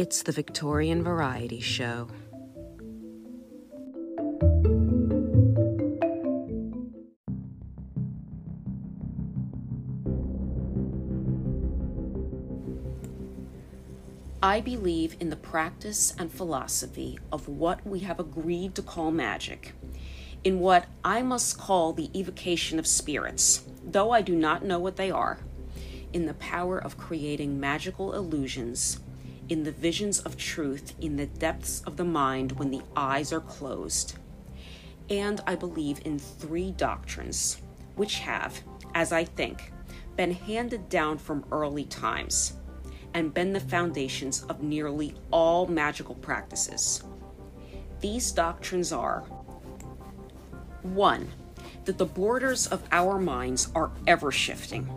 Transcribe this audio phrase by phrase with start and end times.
[0.00, 2.08] It's the Victorian Variety Show.
[14.42, 19.74] I believe in the practice and philosophy of what we have agreed to call magic,
[20.42, 24.96] in what I must call the evocation of spirits, though I do not know what
[24.96, 25.40] they are,
[26.14, 28.98] in the power of creating magical illusions,
[29.50, 33.40] in the visions of truth in the depths of the mind when the eyes are
[33.40, 34.16] closed.
[35.10, 37.60] And I believe in three doctrines,
[37.96, 38.60] which have,
[38.94, 39.72] as I think,
[40.16, 42.54] been handed down from early times
[43.12, 47.02] and been the foundations of nearly all magical practices.
[48.00, 49.20] These doctrines are
[50.82, 51.28] 1.
[51.86, 54.88] That the borders of our minds are ever shifting,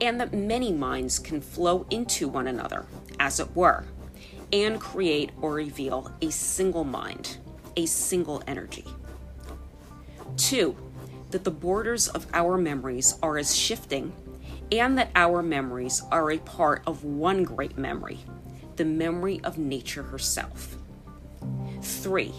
[0.00, 2.86] and that many minds can flow into one another,
[3.18, 3.84] as it were,
[4.52, 7.38] and create or reveal a single mind,
[7.76, 8.84] a single energy.
[10.36, 10.76] 2.
[11.30, 14.12] That the borders of our memories are as shifting
[14.70, 18.18] and that our memories are a part of one great memory,
[18.76, 20.76] the memory of nature herself.
[21.82, 22.34] Three,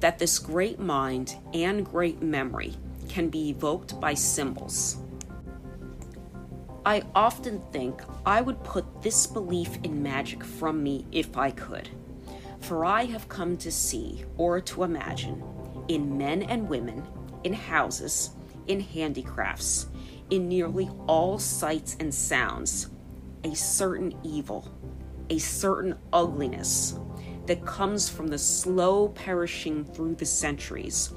[0.00, 2.76] that this great mind and great memory
[3.08, 4.98] can be evoked by symbols.
[6.88, 11.90] I often think I would put this belief in magic from me if I could,
[12.60, 15.44] for I have come to see or to imagine
[15.88, 17.06] in men and women,
[17.44, 18.30] in houses,
[18.68, 19.88] in handicrafts,
[20.30, 22.88] in nearly all sights and sounds
[23.44, 24.74] a certain evil,
[25.28, 26.98] a certain ugliness
[27.44, 31.12] that comes from the slow perishing through the centuries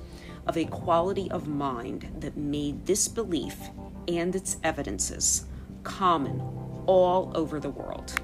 [0.47, 3.57] of a quality of mind that made this belief
[4.09, 5.45] and its evidences
[5.83, 6.41] common
[6.85, 8.21] all over the world.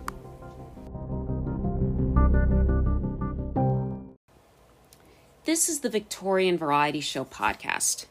[5.46, 8.06] This is the Victorian Variety Show podcast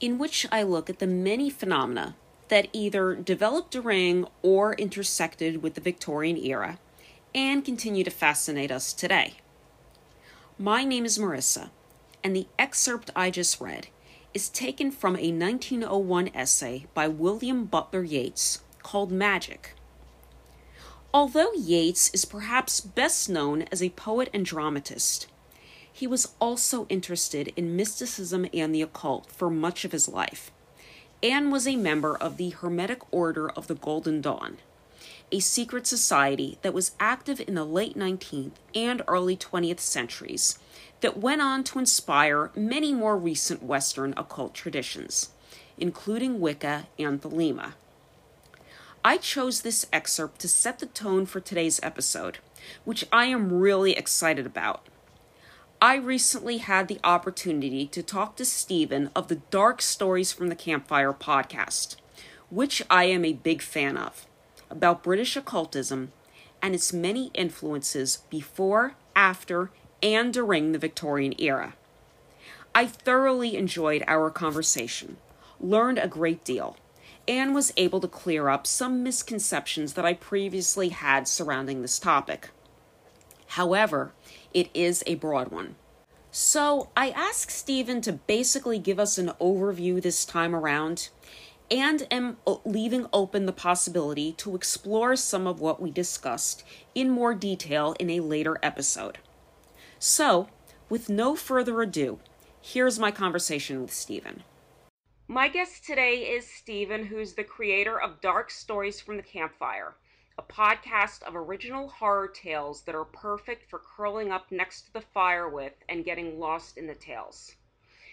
[0.00, 2.16] in which I look at the many phenomena
[2.48, 6.78] that either developed during or intersected with the Victorian era
[7.34, 9.34] and continue to fascinate us today.
[10.58, 11.70] My name is Marissa,
[12.22, 13.88] and the excerpt I just read
[14.34, 19.74] is taken from a 1901 essay by William Butler Yeats called Magic.
[21.12, 25.26] Although Yeats is perhaps best known as a poet and dramatist,
[25.92, 30.50] he was also interested in mysticism and the occult for much of his life,
[31.22, 34.58] and was a member of the Hermetic Order of the Golden Dawn,
[35.30, 40.58] a secret society that was active in the late 19th and early 20th centuries
[41.00, 45.30] that went on to inspire many more recent Western occult traditions,
[45.78, 47.74] including Wicca and Thelema.
[49.06, 52.38] I chose this excerpt to set the tone for today's episode,
[52.84, 54.88] which I am really excited about
[55.84, 60.54] I recently had the opportunity to talk to Stephen of the Dark Stories from the
[60.56, 61.96] Campfire podcast,
[62.48, 64.26] which I am a big fan of,
[64.70, 66.12] about British occultism
[66.62, 69.70] and its many influences before, after,
[70.02, 71.74] and during the Victorian era.
[72.74, 75.18] I thoroughly enjoyed our conversation,
[75.60, 76.78] learned a great deal,
[77.26, 82.50] and was able to clear up some misconceptions that I previously had surrounding this topic.
[83.48, 84.12] However,
[84.52, 85.76] it is a broad one.
[86.30, 91.08] So I asked Stephen to basically give us an overview this time around
[91.70, 96.64] and am leaving open the possibility to explore some of what we discussed
[96.94, 99.18] in more detail in a later episode.
[99.98, 100.48] So,
[100.88, 102.18] with no further ado,
[102.60, 104.42] here's my conversation with Stephen.
[105.28, 109.96] My guest today is Stephen, who's the creator of Dark Stories from the Campfire
[110.36, 115.00] a podcast of original horror tales that are perfect for curling up next to the
[115.00, 117.56] fire with and getting lost in the tales.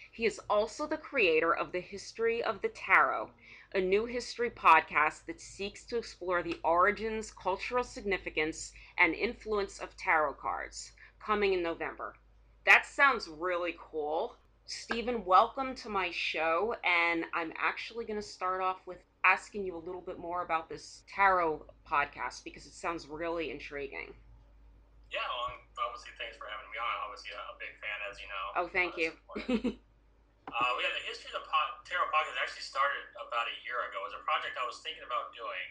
[0.10, 3.32] He is also the creator of The History of the Tarot,
[3.74, 9.98] a new history podcast that seeks to explore the origins, cultural significance, and influence of
[9.98, 12.16] tarot cards, coming in November.
[12.64, 14.38] That sounds really cool.
[14.66, 19.76] Stephen, welcome to my show, and I'm actually going to start off with asking you
[19.76, 24.14] a little bit more about this tarot podcast because it sounds really intriguing.
[25.12, 26.96] Yeah, well, obviously, thanks for having me on.
[27.04, 28.46] Obviously, a big fan, as you know.
[28.56, 29.10] Oh, thank uh, you.
[30.56, 33.76] uh, we had the history of the po- tarot podcast actually started about a year
[33.92, 34.00] ago.
[34.08, 35.68] It was a project I was thinking about doing.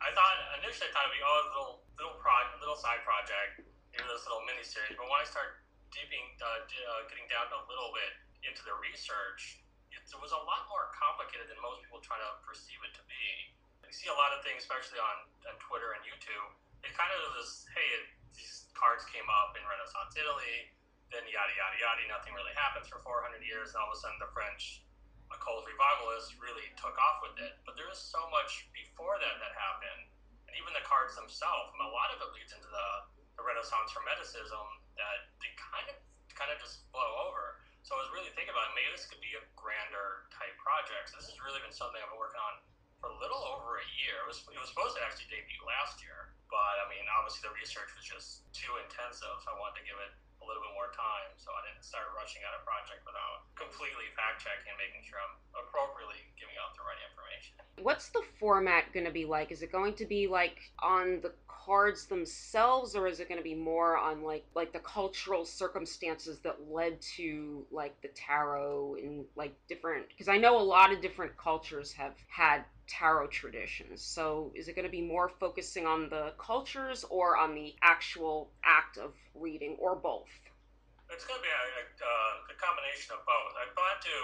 [0.00, 3.66] I thought initially I thought it'd be oh, a little little pro- little side project,
[3.92, 4.94] maybe this little mini series.
[4.96, 5.58] But when I started
[5.92, 9.62] dipping, uh, uh, getting down a little bit into the research,
[9.92, 13.24] it was a lot more complicated than most people try to perceive it to be.
[13.84, 16.48] You see a lot of things, especially on, on Twitter and YouTube.
[16.80, 20.72] It kind of was, hey, these cards came up in Renaissance Italy,
[21.12, 22.02] then yada yada yada.
[22.08, 24.84] Nothing really happens for 400 years, and all of a sudden the French
[25.28, 27.60] occult revivalists really took off with it.
[27.68, 30.08] But there was so much before that that happened,
[30.48, 31.72] and even the cards themselves.
[31.76, 32.88] A lot of it leads into the,
[33.36, 35.96] the Renaissance Hermeticism that they kind of
[36.32, 37.60] kind of just blow over.
[37.88, 41.08] So I was really thinking about maybe this could be a grander type project.
[41.08, 42.60] So this has really been something I've been working on
[43.00, 44.12] for a little over a year.
[44.20, 47.56] It was, it was supposed to actually debut last year, but I mean, obviously the
[47.56, 49.32] research was just too intensive.
[49.40, 52.12] So I wanted to give it a little bit more time, so I didn't start
[52.12, 56.76] rushing out a project without completely fact checking and making sure I'm appropriately giving out
[56.76, 57.56] the right information.
[57.80, 59.48] What's the format going to be like?
[59.48, 61.32] Is it going to be like on the
[61.68, 66.38] cards themselves, or is it going to be more on like like the cultural circumstances
[66.40, 70.08] that led to like the tarot and like different?
[70.08, 74.00] Because I know a lot of different cultures have had tarot traditions.
[74.00, 78.48] So is it going to be more focusing on the cultures or on the actual
[78.64, 80.32] act of reading, or both?
[81.12, 83.52] It's going to be a, a, uh, a combination of both.
[83.60, 84.16] I plan to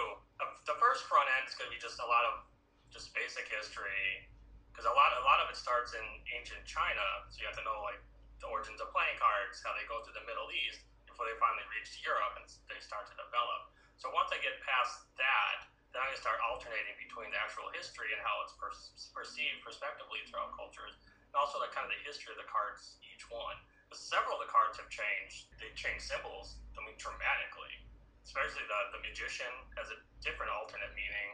[0.65, 2.41] the first front end is going to be just a lot of
[2.89, 4.33] just basic history
[4.75, 6.03] because a lot a lot of it starts in
[6.35, 7.05] ancient China.
[7.31, 8.03] So you have to know like
[8.43, 11.63] the origins of playing cards, how they go through the Middle East before they finally
[11.71, 13.71] reach Europe and they start to develop.
[13.95, 18.11] So once I get past that, then I can start alternating between the actual history
[18.11, 18.75] and how it's per-
[19.15, 20.99] perceived prospectively throughout cultures,
[21.31, 23.55] and also the kind of the history of the cards, each one.
[23.87, 25.47] But several of the cards have changed.
[25.55, 27.79] They changed symbols, I mean, dramatically.
[28.27, 29.47] Especially the, the magician
[29.79, 31.29] has a different alternate meaning.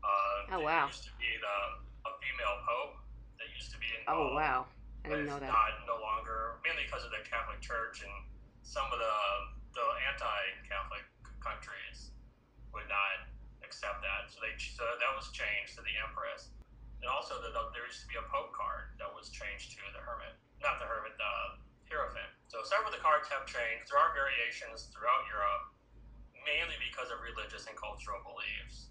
[0.00, 0.88] Uh, oh wow!
[0.88, 1.56] Used to be the
[2.06, 2.94] a female pope
[3.42, 4.02] that used to be in.
[4.06, 4.70] Oh wow!
[5.02, 5.50] I didn't know that.
[5.50, 8.14] Not no longer mainly because of the Catholic Church and
[8.62, 9.16] some of the
[9.76, 11.04] the anti-Catholic
[11.38, 12.10] countries
[12.72, 13.28] would not
[13.62, 14.32] accept that.
[14.32, 16.50] So they so that was changed to the Empress,
[17.02, 19.82] and also the, the, there used to be a Pope card that was changed to
[19.94, 22.30] the Hermit, not the Hermit, the Hierophant.
[22.50, 23.90] So several of the cards have changed.
[23.90, 25.76] There are variations throughout Europe,
[26.42, 28.90] mainly because of religious and cultural beliefs.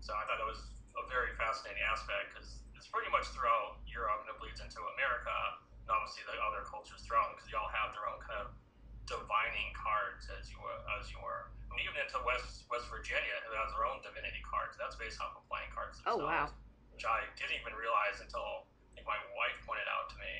[0.00, 0.60] So I thought that was
[1.00, 5.36] a very fascinating aspect because it's pretty much throughout Europe and it bleeds into America
[5.84, 8.52] and obviously the other cultures throughout because they all have their own kind of
[9.08, 13.54] divining cards as you were, as you were and even into West West Virginia, who
[13.54, 14.74] has their own divinity cards.
[14.76, 16.26] That's based off of playing cards oh, themselves.
[16.26, 16.46] Oh wow!
[16.94, 20.34] Which I didn't even realize until I think my wife pointed out to me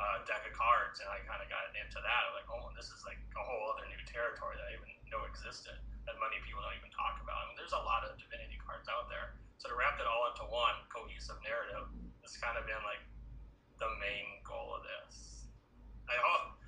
[0.00, 2.20] uh, a deck of cards, and I kind of got into that.
[2.28, 5.28] I'm like, oh, this is like a whole other new territory that I even know
[5.28, 5.76] existed
[6.08, 7.36] that many people don't even talk about.
[7.36, 9.38] I mean, there's a lot of divinity cards out there.
[9.60, 11.86] So to wrap it all into one cohesive narrative
[12.26, 13.04] has kind of been like
[13.78, 15.46] the main goal of this.
[16.10, 16.58] I hope.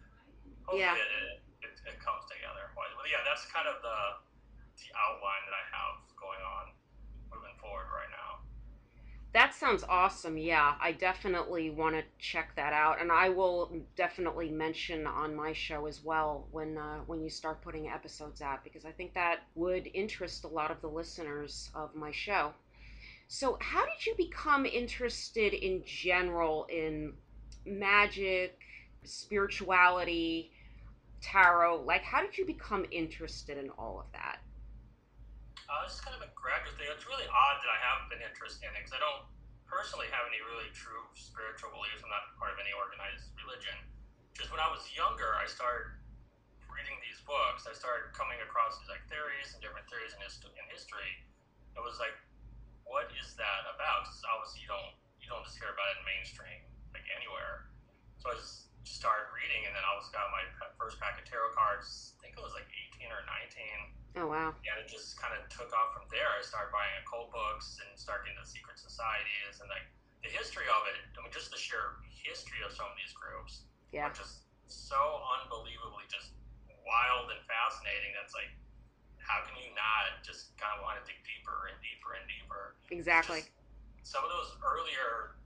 [0.64, 0.96] Hopefully yeah.
[0.96, 2.70] it, it, it comes together.
[2.72, 3.98] But yeah, that's kind of the
[4.80, 6.72] the outline that I have going on
[7.28, 8.23] moving forward right now.
[9.34, 10.38] That sounds awesome.
[10.38, 15.52] Yeah, I definitely want to check that out, and I will definitely mention on my
[15.52, 19.40] show as well when uh, when you start putting episodes out because I think that
[19.56, 22.54] would interest a lot of the listeners of my show.
[23.28, 27.14] So, how did you become interested in general in
[27.66, 28.58] magic,
[29.04, 30.52] spirituality?
[31.22, 31.82] tarot?
[31.82, 34.43] Like, how did you become interested in all of that?
[35.64, 36.88] Uh, it's kind of a graduate thing.
[36.92, 39.24] It's really odd that I haven't been interested in it because I don't
[39.64, 42.04] personally have any really true spiritual beliefs.
[42.04, 43.74] I'm not part of any organized religion.
[44.36, 45.96] Just when I was younger, I started
[46.68, 47.64] reading these books.
[47.64, 51.10] I started coming across these like theories and different theories in, hist- in history.
[51.74, 52.14] It was like,
[52.84, 54.04] what is that about?
[54.04, 56.60] Because obviously you don't you don't just hear about it in mainstream
[56.92, 57.72] like anywhere.
[58.20, 60.44] So I just started reading, and then I was got my
[60.76, 62.14] first pack of tarot cards.
[62.20, 62.68] I think it was like
[63.00, 63.24] 18 or
[64.14, 64.22] 19.
[64.24, 64.54] Oh wow!
[64.62, 66.28] Yeah, it just kind of took off from there.
[66.30, 69.88] I started buying occult books and starting the secret societies and like
[70.22, 71.02] the history of it.
[71.18, 73.66] I mean, just the sheer history of some of these groups.
[73.90, 74.08] Yeah.
[74.08, 75.00] Are just so
[75.40, 76.36] unbelievably just
[76.86, 78.14] wild and fascinating.
[78.14, 78.52] That's like,
[79.18, 82.62] how can you not just kind of want to dig deeper and deeper and deeper?
[82.94, 83.42] Exactly.
[83.42, 85.36] Just some of those earlier,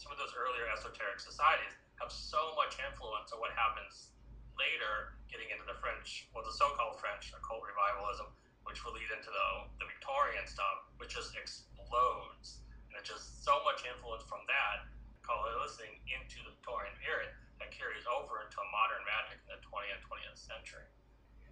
[0.00, 4.16] some of those earlier esoteric societies have so much influence on what happens
[4.56, 8.28] later, getting into the French, well, the so-called French occult revivalism,
[8.64, 9.48] which will lead into the,
[9.80, 12.64] the Victorian stuff, which just explodes.
[12.88, 14.88] And it's just so much influence from that,
[15.24, 19.60] call it listening, into the Victorian period that carries over into modern magic in the
[19.64, 20.88] 20th and 20th century.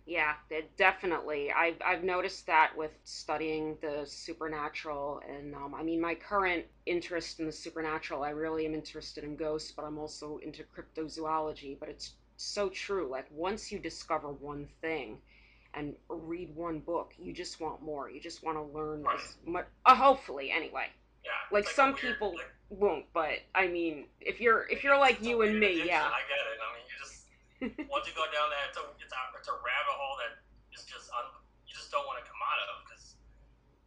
[0.08, 0.32] Yeah,
[0.78, 1.52] definitely.
[1.52, 7.40] I've I've noticed that with studying the supernatural, and um, I mean, my current interest
[7.40, 11.78] in the supernatural, I really am interested in ghosts, but I'm also into cryptozoology.
[11.78, 13.06] But it's so true.
[13.10, 15.18] Like once you discover one thing,
[15.74, 18.10] and read one book, you just want more.
[18.10, 19.18] You just want to learn right.
[19.18, 19.66] as much.
[19.84, 20.86] Uh, hopefully, anyway.
[21.22, 21.30] Yeah.
[21.52, 25.42] Like, some weird, people like, won't, but I mean, if you're if you're like you
[25.42, 25.88] and me, addiction.
[25.88, 26.04] yeah.
[26.04, 26.57] I get it.
[27.90, 30.38] Once you go down that, it's a, it's a, it's a rabbit hole that
[30.70, 31.26] is just un,
[31.66, 33.18] you just don't want to come out of because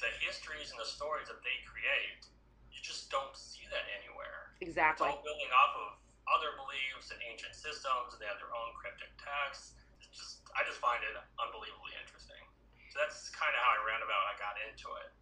[0.04, 2.28] the histories and the stories that they create,
[2.74, 4.58] you just don't see that anywhere.
[4.60, 5.08] Exactly.
[5.08, 5.90] It's all building off of
[6.28, 9.80] other beliefs and ancient systems, and they have their own cryptic texts.
[10.04, 12.44] It's just I just find it unbelievably interesting.
[12.92, 14.20] So that's kind of how I ran about.
[14.28, 15.16] I got into it.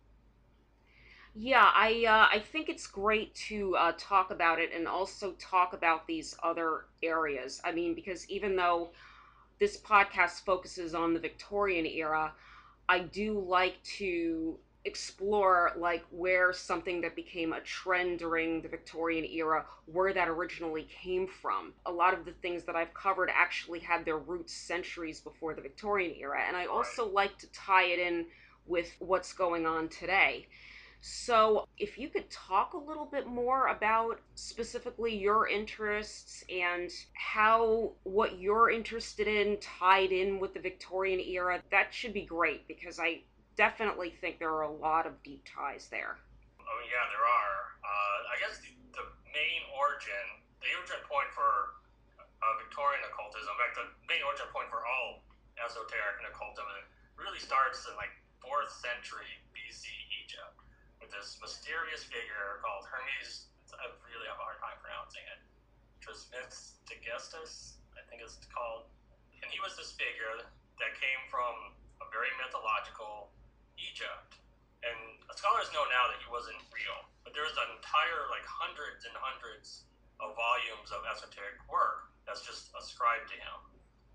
[1.36, 5.74] Yeah, I uh, I think it's great to uh, talk about it and also talk
[5.74, 7.62] about these other areas.
[7.64, 8.92] I mean, because even though
[9.60, 12.34] this podcast focuses on the Victorian era,
[12.90, 19.26] I do like to explore like where something that became a trend during the Victorian
[19.26, 21.74] era, where that originally came from.
[21.86, 25.62] A lot of the things that I've covered actually had their roots centuries before the
[25.62, 28.28] Victorian era, and I also like to tie it in
[28.68, 30.48] with what's going on today.
[31.02, 37.94] So, if you could talk a little bit more about specifically your interests and how
[38.04, 43.00] what you're interested in tied in with the Victorian era, that should be great because
[43.00, 43.24] I
[43.56, 46.20] definitely think there are a lot of deep ties there.
[46.60, 47.56] Oh, yeah, there are.
[47.80, 50.26] Uh, I guess the, the, main origin,
[50.60, 51.80] the origin point for
[52.44, 55.24] uh, Victorian occultism, in fact, the main origin point for all
[55.64, 56.68] esoteric and occultism
[57.16, 58.12] really starts in like
[58.44, 59.88] 4th century BC
[60.24, 60.60] Egypt
[61.10, 63.50] this mysterious figure called Hermes.
[63.74, 65.40] I really have a hard time pronouncing it.
[66.02, 68.90] Trismegistus, I think it's called.
[69.40, 73.32] And he was this figure that came from a very mythological
[73.78, 74.40] Egypt.
[74.84, 74.98] And
[75.36, 79.88] scholars know now that he wasn't real, but there's an entire, like hundreds and hundreds
[80.20, 83.60] of volumes of esoteric work that's just ascribed to him.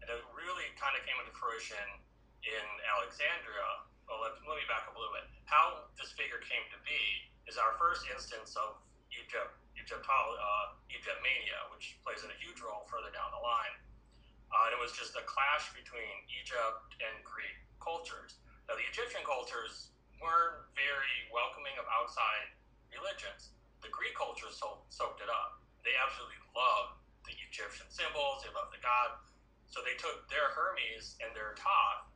[0.04, 1.80] And it really kind of came into fruition
[2.44, 5.26] in Alexandria well, let, let me back up a little bit.
[5.48, 7.00] How this figure came to be
[7.48, 8.80] is our first instance of
[9.12, 13.74] Egypt, Egypt, uh, Egyptomania, which plays a huge role further down the line.
[14.52, 18.38] Uh, and it was just a clash between Egypt and Greek cultures.
[18.68, 22.54] Now, the Egyptian cultures weren't very welcoming of outside
[22.92, 23.52] religions.
[23.84, 25.60] The Greek culture so- soaked it up.
[25.84, 29.20] They absolutely loved the Egyptian symbols, they loved the god.
[29.68, 32.14] So they took their Hermes and their Thoth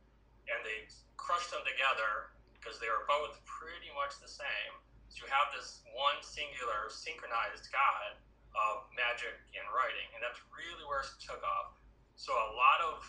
[0.49, 0.89] and they
[1.19, 4.73] crushed them together because they were both pretty much the same.
[5.11, 8.15] So you have this one singular synchronized God
[8.55, 11.75] of magic and writing, and that's really where it took off.
[12.15, 13.03] So a lot of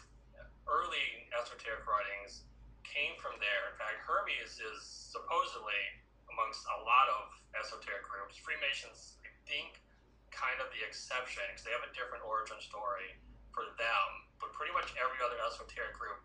[0.66, 2.46] early esoteric writings
[2.86, 3.70] came from there.
[3.70, 5.82] In fact, Hermes is supposedly
[6.30, 8.38] amongst a lot of esoteric groups.
[8.38, 9.82] Freemasons, I think,
[10.30, 13.18] kind of the exception because they have a different origin story
[13.50, 14.08] for them.
[14.38, 16.22] But pretty much every other esoteric group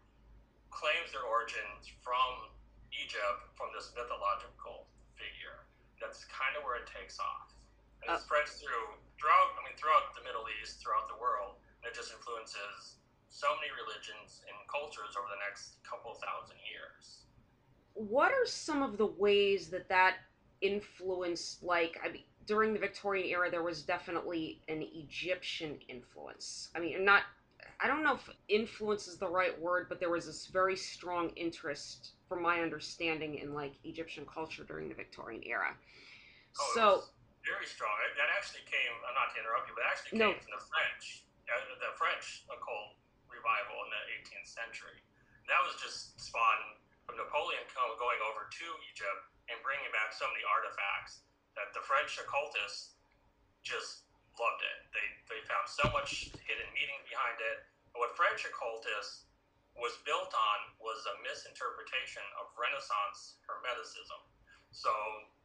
[0.75, 2.51] claims their origins from
[2.91, 5.63] Egypt, from this mythological figure.
[5.97, 7.55] That's kind of where it takes off.
[8.03, 11.57] And it uh, spreads through throughout I mean throughout the Middle East, throughout the world,
[11.81, 12.99] and it just influences
[13.31, 17.25] so many religions and cultures over the next couple thousand years.
[17.95, 20.19] What are some of the ways that that
[20.61, 26.69] influenced like I mean during the Victorian era there was definitely an Egyptian influence.
[26.75, 27.23] I mean not
[27.79, 31.29] I don't know if influence is the right word, but there was this very strong
[31.35, 35.75] interest, from my understanding, in like Egyptian culture during the Victorian era.
[36.55, 36.85] Oh, so
[37.43, 37.91] very strong.
[38.17, 38.93] That actually came.
[39.05, 40.31] I'm not to interrupt you, but actually came no.
[40.33, 42.97] from the French, uh, the French occult
[43.29, 44.97] revival in the 18th century.
[45.45, 47.61] That was just spawned from Napoleon
[48.01, 51.21] going over to Egypt and bringing back so many artifacts
[51.53, 52.97] that the French occultists
[53.61, 54.04] just
[54.39, 54.77] loved it.
[54.91, 57.67] They, they found so much hidden meaning behind it.
[57.91, 59.25] But what French occultists
[59.75, 64.19] was built on was a misinterpretation of Renaissance Hermeticism.
[64.71, 64.89] So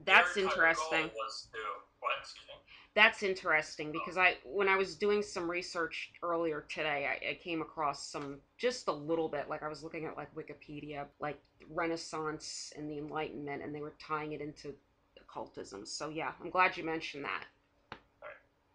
[0.04, 1.10] that's interesting.
[1.14, 1.58] Was to,
[2.00, 2.12] what?
[2.20, 2.54] Excuse me.
[2.94, 7.62] That's interesting because I, when I was doing some research earlier today, I, I, came
[7.62, 9.48] across some just a little bit.
[9.48, 13.94] Like I was looking at like Wikipedia, like Renaissance and the Enlightenment, and they were
[14.04, 14.74] tying it into
[15.20, 15.86] occultism.
[15.86, 17.44] So yeah, I'm glad you mentioned that.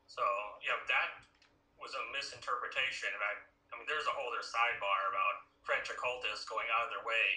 [0.07, 0.23] So
[0.61, 1.09] yeah, that
[1.81, 3.11] was a misinterpretation.
[3.11, 3.33] And I,
[3.69, 5.35] I mean, there's a whole other sidebar about
[5.65, 7.27] French occultists going out of their way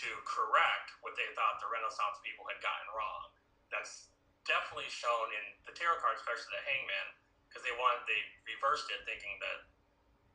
[0.00, 3.34] to correct what they thought the Renaissance people had gotten wrong.
[3.68, 4.10] That's
[4.46, 7.08] definitely shown in the tarot cards, especially the Hangman,
[7.50, 9.66] because they wanted they reversed it, thinking that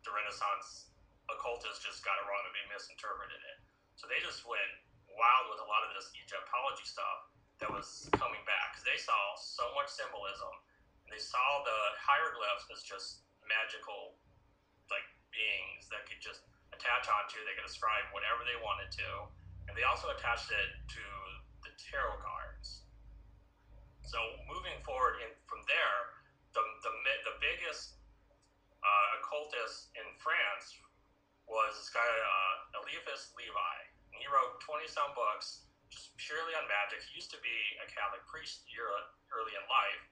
[0.03, 0.91] the Renaissance
[1.31, 3.57] occultists just got it wrong and they misinterpreted it.
[3.98, 4.72] So they just went
[5.10, 7.31] wild with a lot of this Egyptology stuff
[7.63, 10.51] that was coming back because they saw so much symbolism
[11.15, 14.19] they saw the hieroglyphs as just magical,
[14.91, 16.43] like beings that could just
[16.75, 17.39] attach onto.
[17.48, 19.31] They could ascribe whatever they wanted to,
[19.72, 21.05] and they also attached it to
[21.63, 22.84] the tarot cards.
[24.03, 24.19] So
[24.51, 26.19] moving forward in, from there,
[26.51, 26.91] the the,
[27.31, 27.95] the biggest
[28.84, 30.75] uh, occultist in France
[31.48, 33.77] was this guy uh, Eliphas Levi.
[34.12, 37.07] And he wrote twenty some books just purely on magic.
[37.07, 38.67] He used to be a Catholic priest
[39.31, 40.03] early in life,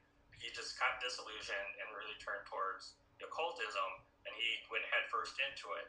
[0.44, 3.90] he just got disillusioned and really turned towards occultism,
[4.28, 5.88] and he went headfirst into it.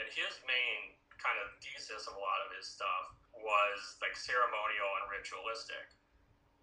[0.00, 4.90] And his main kind of thesis of a lot of his stuff was like ceremonial
[5.04, 5.92] and ritualistic.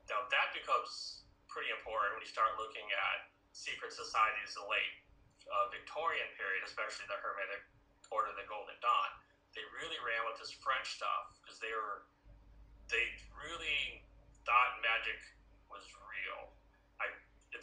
[0.10, 4.94] Now that becomes pretty important when you start looking at secret societies of the late
[5.46, 7.62] uh, Victorian period, especially the Hermetic
[8.10, 9.12] Order of the Golden Dawn.
[9.54, 12.10] They really ran with this French stuff because they were
[12.90, 13.06] they
[13.38, 14.02] really
[14.50, 15.22] thought magic
[15.70, 15.86] was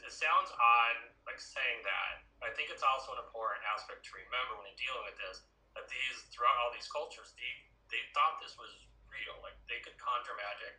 [0.06, 2.22] it, sounds odd like saying that.
[2.40, 5.42] I think it's also an important aspect to remember when you're dealing with this
[5.74, 7.52] that these throughout all these cultures, they
[7.90, 8.70] they thought this was
[9.10, 9.36] real.
[9.42, 10.78] Like they could conjure magic.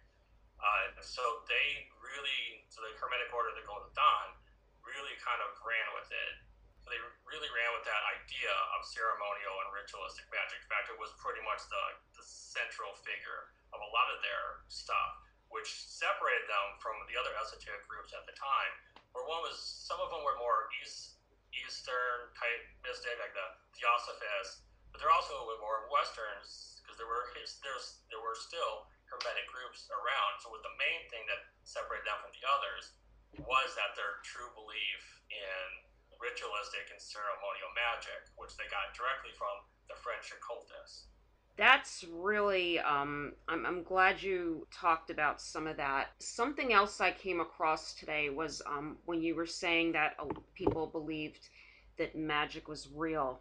[0.58, 4.34] Uh, so they really, so the Hermetic Order the Golden Dawn
[4.82, 6.34] really kind of ran with it.
[6.82, 10.64] So they really ran with that idea of ceremonial and ritualistic magic.
[10.64, 11.84] In fact, it was pretty much the,
[12.18, 17.36] the central figure of a lot of their stuff, which separated them from the other
[17.38, 18.74] esoteric groups at the time.
[19.16, 21.20] Where one was, some of them were more East,
[21.54, 23.48] Eastern type mystic, like the
[23.78, 28.88] Theosophists, but they're also a little more Westerns because there were there's there were still
[29.12, 30.40] hermetic groups around.
[30.44, 32.86] So, the main thing that separated them from the others
[33.44, 35.66] was that their true belief in
[36.18, 41.12] ritualistic and ceremonial magic, which they got directly from the French occultists.
[41.58, 46.10] That's really, um, I'm, I'm glad you talked about some of that.
[46.20, 50.86] Something else I came across today was um, when you were saying that uh, people
[50.86, 51.50] believed
[51.98, 53.40] that magic was real.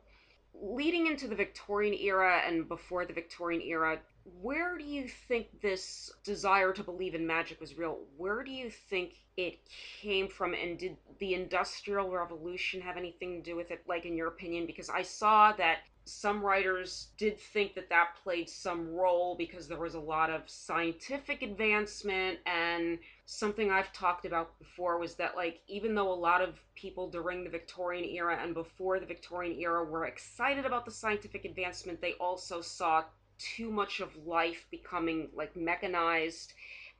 [0.55, 3.99] Leading into the Victorian era and before the Victorian era,
[4.41, 7.99] where do you think this desire to believe in magic was real?
[8.17, 9.59] Where do you think it
[10.01, 10.55] came from?
[10.55, 14.65] And did the Industrial Revolution have anything to do with it, like in your opinion?
[14.67, 19.79] Because I saw that some writers did think that that played some role because there
[19.79, 25.61] was a lot of scientific advancement and something I've talked about before was that like
[25.67, 29.85] even though a lot of people during the Victorian era and before the Victorian era
[29.85, 33.03] were excited about the scientific advancement they also saw
[33.37, 36.53] too much of life becoming like mechanized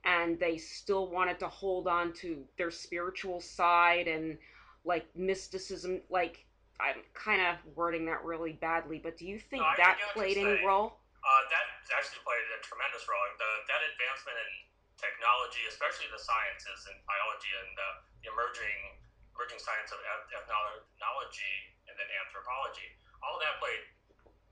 [0.03, 4.37] and they still wanted to hold on to their spiritual side and
[4.83, 6.45] like mysticism like
[6.79, 10.61] i'm kind of wording that really badly but do you think no, that played any
[10.65, 10.97] role?
[11.27, 13.19] Uh, that actually played a tremendous role.
[13.35, 14.51] The, that advancement in
[14.95, 17.89] technology especially the sciences and biology and the
[18.31, 18.97] emerging
[19.37, 19.99] emerging science of
[20.33, 22.89] ethnology and then anthropology
[23.21, 23.83] all that played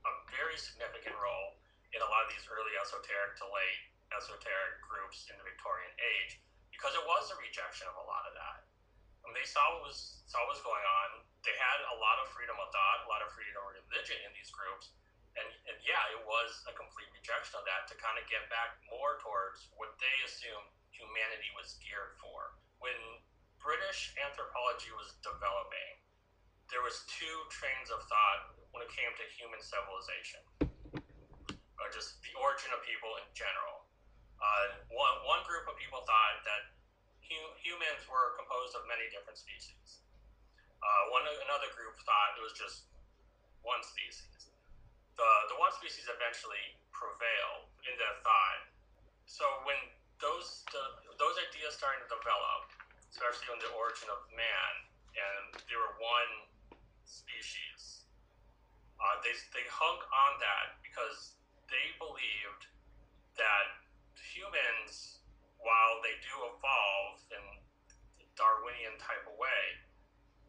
[0.06, 1.58] a very significant role
[1.94, 3.82] in a lot of these early esoteric to late
[4.14, 6.38] esoteric groups in the Victorian age
[6.70, 8.68] because it was a rejection of a lot of that.
[9.34, 11.08] They saw what was saw what was going on,
[11.46, 14.34] they had a lot of freedom of thought, a lot of freedom of religion in
[14.34, 14.92] these groups.
[15.38, 18.82] And, and yeah, it was a complete rejection of that to kind of get back
[18.90, 22.56] more towards what they assumed humanity was geared for.
[22.82, 22.96] When
[23.60, 25.92] British anthropology was developing,
[26.72, 30.42] there was two trains of thought when it came to human civilization
[31.78, 33.86] or just the origin of people in general.
[34.40, 36.74] Uh, one, one group of people thought that
[37.24, 40.05] hu- humans were composed of many different species.
[40.82, 42.86] Uh, one another group thought it was just
[43.64, 44.52] one species.
[45.16, 48.60] The the one species eventually prevailed in their thought.
[49.26, 49.76] So when
[50.20, 50.82] those the,
[51.18, 52.72] those ideas started to develop,
[53.10, 54.72] especially on the origin of man,
[55.16, 56.32] and they were one
[57.08, 58.06] species,
[59.00, 61.36] uh, they they hung on that because
[61.68, 62.68] they believed
[63.36, 63.66] that
[64.16, 65.20] humans,
[65.60, 67.44] while they do evolve in
[68.36, 69.62] Darwinian type of way,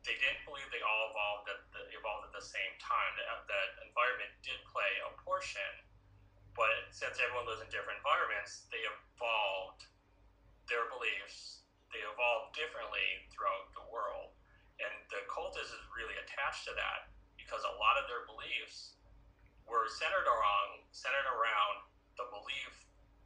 [0.08, 3.12] they didn't believe they all evolved at the, evolved at the same time.
[3.20, 5.84] That, uh, that environment did play a portion,
[6.56, 9.84] but since everyone lives in different environments, they evolved
[10.72, 11.68] their beliefs.
[11.92, 14.36] They evolved differently throughout the world,
[14.80, 19.00] and the cultist is really attached to that because a lot of their beliefs
[19.68, 22.74] were centered around centered around the belief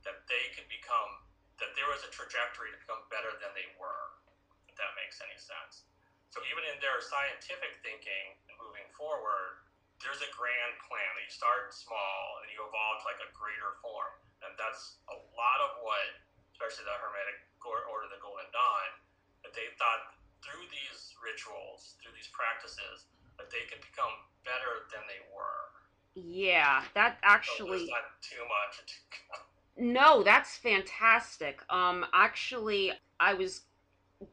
[0.06, 1.26] that they could become
[1.62, 4.18] that there was a trajectory to become better than they were.
[4.66, 5.86] If that makes any sense.
[6.32, 9.68] So even in their scientific thinking and moving forward,
[10.00, 11.10] there's a grand plan.
[11.20, 14.16] That you start small and you evolve to like a greater form,
[14.48, 16.24] and that's a lot of what,
[16.56, 18.90] especially the Hermetic Order, the Golden Dawn,
[19.44, 24.10] that they thought through these rituals, through these practices, that they could become
[24.48, 25.62] better than they were.
[26.16, 27.86] Yeah, that actually.
[27.86, 28.74] So not too much.
[29.78, 31.62] no, that's fantastic.
[31.70, 33.68] Um, actually, I was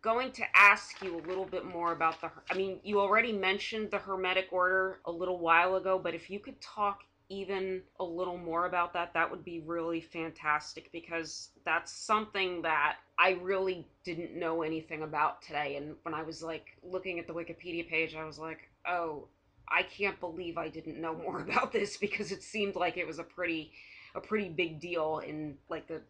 [0.02, 2.30] going to ask you a little bit more about the.
[2.50, 6.38] I mean, you already mentioned the Hermetic Order a little while ago, but if you
[6.38, 11.92] could talk even a little more about that, that would be really fantastic because that's
[11.92, 15.76] something that I really didn't know anything about today.
[15.76, 19.26] And when I was like looking at the Wikipedia page, I was like, oh,
[19.70, 23.18] I can't believe I didn't know more about this because it seemed like it was
[23.18, 23.72] a pretty
[24.14, 26.00] a pretty big deal in like the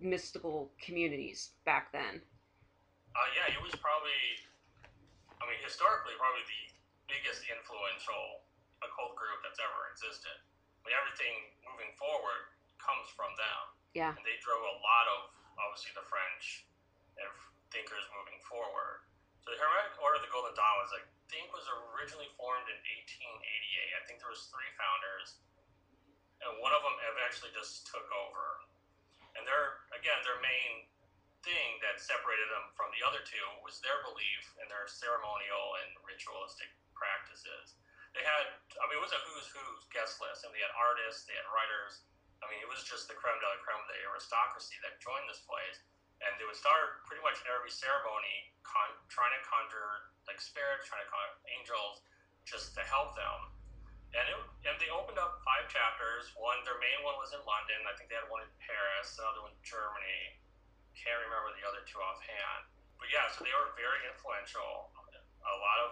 [0.00, 2.20] mystical communities back then.
[3.14, 4.20] Uh, yeah, it was probably,
[5.38, 6.62] I mean, historically, probably the
[7.06, 8.42] biggest influential
[8.82, 10.34] occult group that's ever existed.
[10.34, 12.50] I mean, everything moving forward
[12.82, 13.60] comes from them.
[13.94, 14.10] Yeah.
[14.10, 15.20] And they drove a lot of,
[15.56, 16.66] obviously, the French
[17.74, 19.02] thinkers moving forward.
[19.42, 22.78] So the Hermetic Order of the Golden Dawn was, I think, was originally formed in
[22.78, 23.98] 1888.
[23.98, 25.42] I think there was three founders,
[26.38, 28.62] and one of them eventually just took over.
[29.34, 30.86] And their, again, their main
[31.44, 35.92] thing that separated them from the other two was their belief in their ceremonial and
[36.02, 37.76] ritualistic practices.
[38.16, 41.28] They had, I mean, it was a who's who's guest list, and they had artists,
[41.28, 42.06] they had writers.
[42.40, 45.28] I mean, it was just the creme de la creme of the aristocracy that joined
[45.28, 45.80] this place.
[46.22, 51.04] And they would start pretty much every ceremony con- trying to conjure like spirits, trying
[51.04, 51.94] to conjure angels,
[52.48, 53.50] just to help them.
[54.14, 54.38] And, it,
[54.70, 56.30] and they opened up five chapters.
[56.38, 57.82] One, their main one was in London.
[57.82, 60.38] I think they had one in Paris, another one in Germany,
[60.98, 62.70] can't remember the other two offhand.
[62.98, 64.90] But yeah, so they were very influential.
[65.44, 65.90] A lot of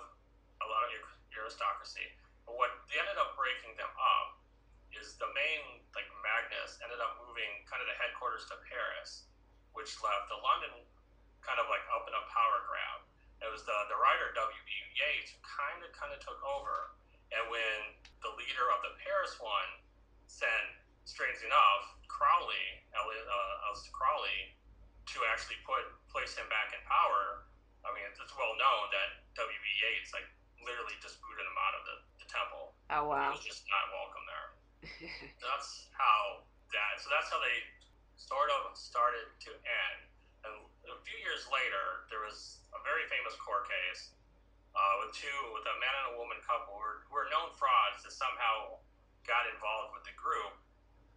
[0.62, 0.90] a lot of
[1.34, 2.06] aristocracy.
[2.46, 4.40] But what they ended up breaking them up
[4.94, 9.28] is the main like Magnus ended up moving kind of the headquarters to Paris,
[9.76, 10.72] which left the London
[11.42, 13.02] kind of like up in a power grab.
[13.42, 14.62] It was the the writer W.
[14.64, 14.70] B.
[14.94, 16.94] Yeats who kind of kind of took over.
[17.32, 17.80] And when
[18.20, 19.70] the leader of the Paris one
[20.28, 20.68] sent,
[21.08, 24.52] strange enough, Crowley, Elliot, uh, Crowley,
[25.10, 27.48] to actually put place him back in power,
[27.82, 29.66] I mean, it's, it's well known that W.B.
[29.82, 30.26] Yeats like
[30.62, 32.76] literally just booted him out of the, the temple.
[32.94, 33.34] Oh wow!
[33.34, 34.48] He was just not welcome there.
[35.38, 37.02] so that's how that.
[37.02, 37.58] So that's how they
[38.14, 39.98] sort of started to end.
[40.46, 40.54] And
[40.90, 44.14] a few years later, there was a very famous court case
[44.74, 47.54] uh, with two, with a man and a woman couple who were, who were known
[47.54, 48.82] frauds that somehow
[49.22, 50.58] got involved with the group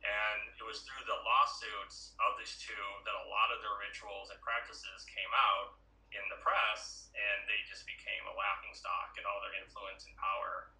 [0.05, 4.29] and it was through the lawsuits of these two that a lot of their rituals
[4.29, 5.81] and practices came out
[6.13, 10.15] in the press, and they just became a laughing stock, and all their influence and
[10.15, 10.71] power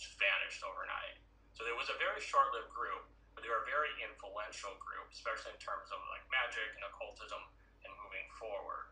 [0.00, 1.20] just vanished overnight.
[1.52, 3.04] So it was a very short-lived group,
[3.36, 7.42] but they were a very influential group, especially in terms of like magic and occultism
[7.84, 8.90] and moving forward.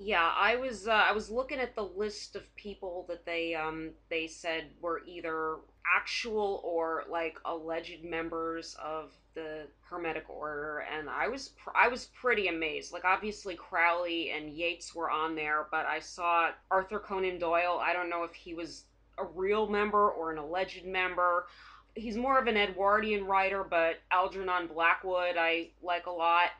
[0.00, 3.92] Yeah, I was uh, I was looking at the list of people that they um
[4.08, 11.28] they said were either actual or like alleged members of the Hermetic Order, and I
[11.28, 12.92] was pr- I was pretty amazed.
[12.92, 17.80] Like obviously Crowley and Yeats were on there, but I saw Arthur Conan Doyle.
[17.82, 18.84] I don't know if he was
[19.18, 21.46] a real member or an alleged member.
[21.94, 26.50] He's more of an Edwardian writer, but Algernon Blackwood I like a lot.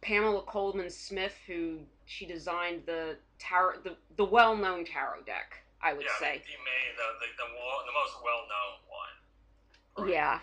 [0.00, 5.63] Pamela Colman Smith, who she designed the tarot, the, the well-known tarot deck.
[5.84, 6.40] I would yeah, say.
[6.40, 9.14] The, main, the, the, the, the most well-known one.
[10.00, 10.16] Right?
[10.16, 10.40] Yeah.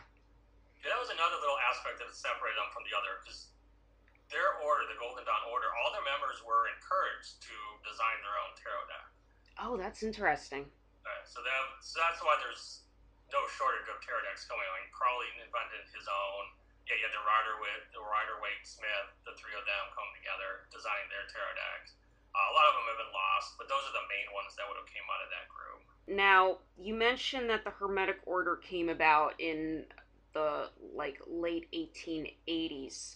[0.79, 0.93] yeah.
[0.93, 3.49] That was another little aspect that separated them from the other, because
[4.29, 8.53] their order, the Golden Dawn Order, all their members were encouraged to design their own
[8.61, 9.07] tarot deck.
[9.57, 10.69] Oh, that's interesting.
[11.01, 12.85] Right, so, that, so that's why there's
[13.33, 14.63] no shortage of tarot decks coming.
[14.69, 16.53] Like Crowley invented his own
[16.91, 20.11] yeah, you had the Rider with the Rider Waite Smith, the three of them come
[20.11, 21.95] together, designing their tarot decks.
[22.31, 24.63] Uh, a lot of them have been lost, but those are the main ones that
[24.67, 25.81] would have came out of that group.
[26.07, 29.85] Now, you mentioned that the Hermetic Order came about in
[30.33, 33.15] the like late 1880s.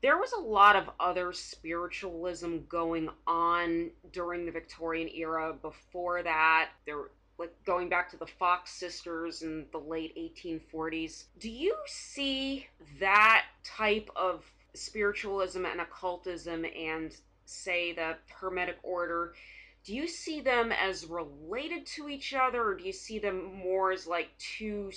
[0.00, 6.70] There was a lot of other spiritualism going on during the Victorian era before that.
[6.86, 11.24] There like going back to the Fox sisters in the late 1840s.
[11.38, 12.66] Do you see
[12.98, 17.16] that type of spiritualism and occultism and
[17.48, 19.34] say the Hermetic order?
[19.84, 23.92] Do you see them as related to each other, or do you see them more
[23.92, 24.92] as like two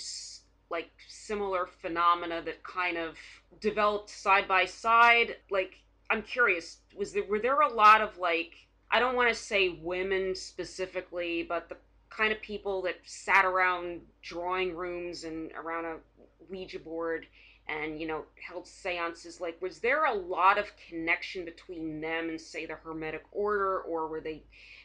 [0.70, 3.16] like similar phenomena that kind of
[3.60, 5.36] developed side by side?
[5.50, 5.74] Like,
[6.10, 8.54] I'm curious, was there were there a lot of like
[8.90, 11.76] I don't want to say women specifically, but the
[12.10, 15.96] kind of people that sat around drawing rooms and around a
[16.50, 17.26] Ouija board
[17.68, 19.40] and, you know, held seances.
[19.40, 24.08] Like, was there a lot of connection between them and, say, the Hermetic Order, or
[24.08, 24.42] were they,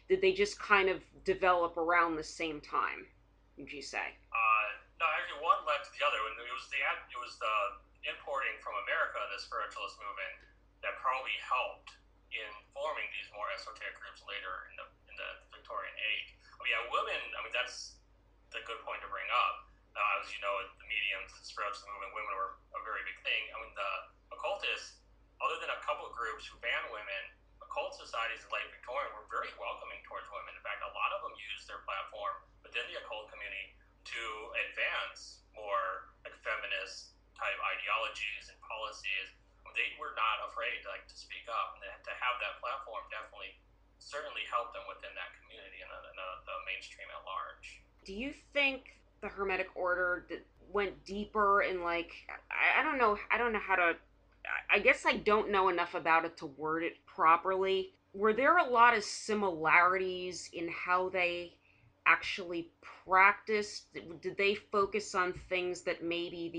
[0.08, 3.06] did they just kind of develop around the same time,
[3.58, 4.14] would you say?
[4.32, 4.68] Uh,
[5.02, 6.22] no, actually, one led to the other.
[6.22, 7.56] And it was the, it was the
[8.08, 10.34] importing from America, the spiritualist movement,
[10.86, 11.98] that probably helped
[12.32, 16.38] in forming these more esoteric groups later in the, in the Victorian age.
[16.68, 17.22] Mean, yeah, women.
[17.38, 17.96] I mean, that's
[18.52, 19.67] the good point to bring up.
[19.98, 23.44] Uh, as you know, the mediums, the spiritual movement, women were a very big thing.
[23.50, 23.92] I mean, the
[24.30, 25.02] occultists,
[25.42, 27.24] other than a couple of groups who banned women,
[27.66, 30.54] occult societies in late Victorian were very welcoming towards women.
[30.54, 33.74] In fact, a lot of them used their platform within the occult community
[34.14, 34.22] to
[34.70, 39.34] advance more like feminist type ideologies and policies.
[39.78, 43.54] They were not afraid like to speak up, and to have that platform definitely
[44.02, 47.86] certainly helped them within that community and the, the mainstream at large.
[48.02, 52.12] Do you think the Hermetic Order that went deeper and like
[52.50, 53.96] I, I don't know I don't know how to
[54.72, 57.94] I guess I don't know enough about it to word it properly.
[58.14, 61.54] Were there a lot of similarities in how they
[62.06, 62.70] actually
[63.06, 63.88] practiced?
[64.22, 66.50] Did they focus on things that maybe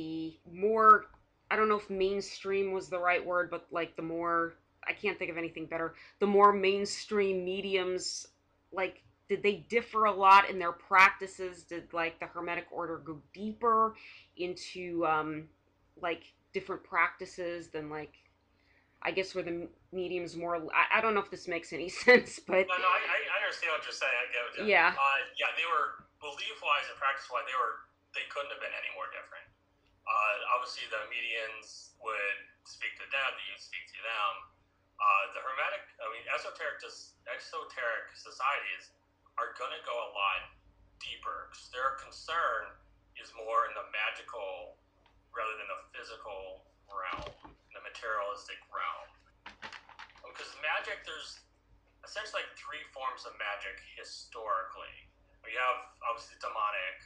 [0.44, 1.06] the more
[1.50, 4.54] I don't know if mainstream was the right word, but like the more
[4.86, 5.94] I can't think of anything better.
[6.18, 8.28] The more mainstream mediums
[8.72, 11.62] like did they differ a lot in their practices?
[11.64, 13.94] Did like the Hermetic Order go deeper
[14.36, 15.48] into um,
[16.00, 18.16] like different practices than like
[19.02, 20.56] I guess where the mediums more?
[20.72, 23.76] I, I, don't know if this makes any sense, but no, no, I, I understand
[23.76, 24.16] what you're saying.
[24.16, 24.66] I get it.
[24.66, 27.86] Yeah, uh, yeah, they were belief wise and practice wise, they were
[28.16, 29.44] they couldn't have been any more different.
[30.08, 34.32] Uh, obviously, the mediums would speak to them, you'd speak to them.
[34.98, 38.90] Uh, the hermetic, I mean, esoteric, esoteric societies
[39.38, 40.50] are going to go a lot
[40.98, 42.74] deeper their concern
[43.18, 44.78] is more in the magical
[45.30, 47.30] rather than the physical realm,
[47.70, 49.08] the materialistic realm.
[50.26, 51.38] Um, because magic, there's
[52.02, 55.06] essentially like three forms of magic historically.
[55.46, 56.98] We have obviously demonic,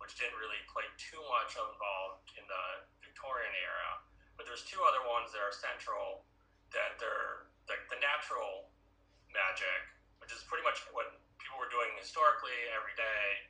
[0.00, 2.64] which didn't really play too much involved in the
[3.04, 4.00] Victorian era,
[4.36, 6.24] but there's two other ones that are central
[6.72, 8.68] that they're like the natural
[9.32, 9.80] magic,
[10.20, 11.16] which is pretty much what
[11.54, 13.46] people were doing historically every day,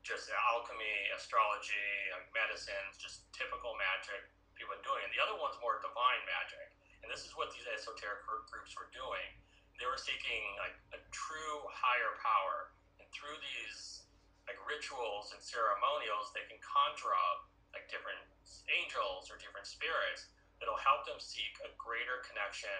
[0.00, 1.92] just alchemy, astrology,
[2.32, 5.04] medicines, just typical magic people were doing.
[5.04, 6.72] And the other one's more divine magic.
[7.04, 9.28] And this is what these esoteric groups were doing.
[9.76, 12.72] They were seeking like a true higher power.
[12.96, 14.08] And through these
[14.48, 18.24] like rituals and ceremonials, they can conjure up like different
[18.72, 20.32] angels or different spirits
[20.64, 22.72] that'll help them seek a greater connection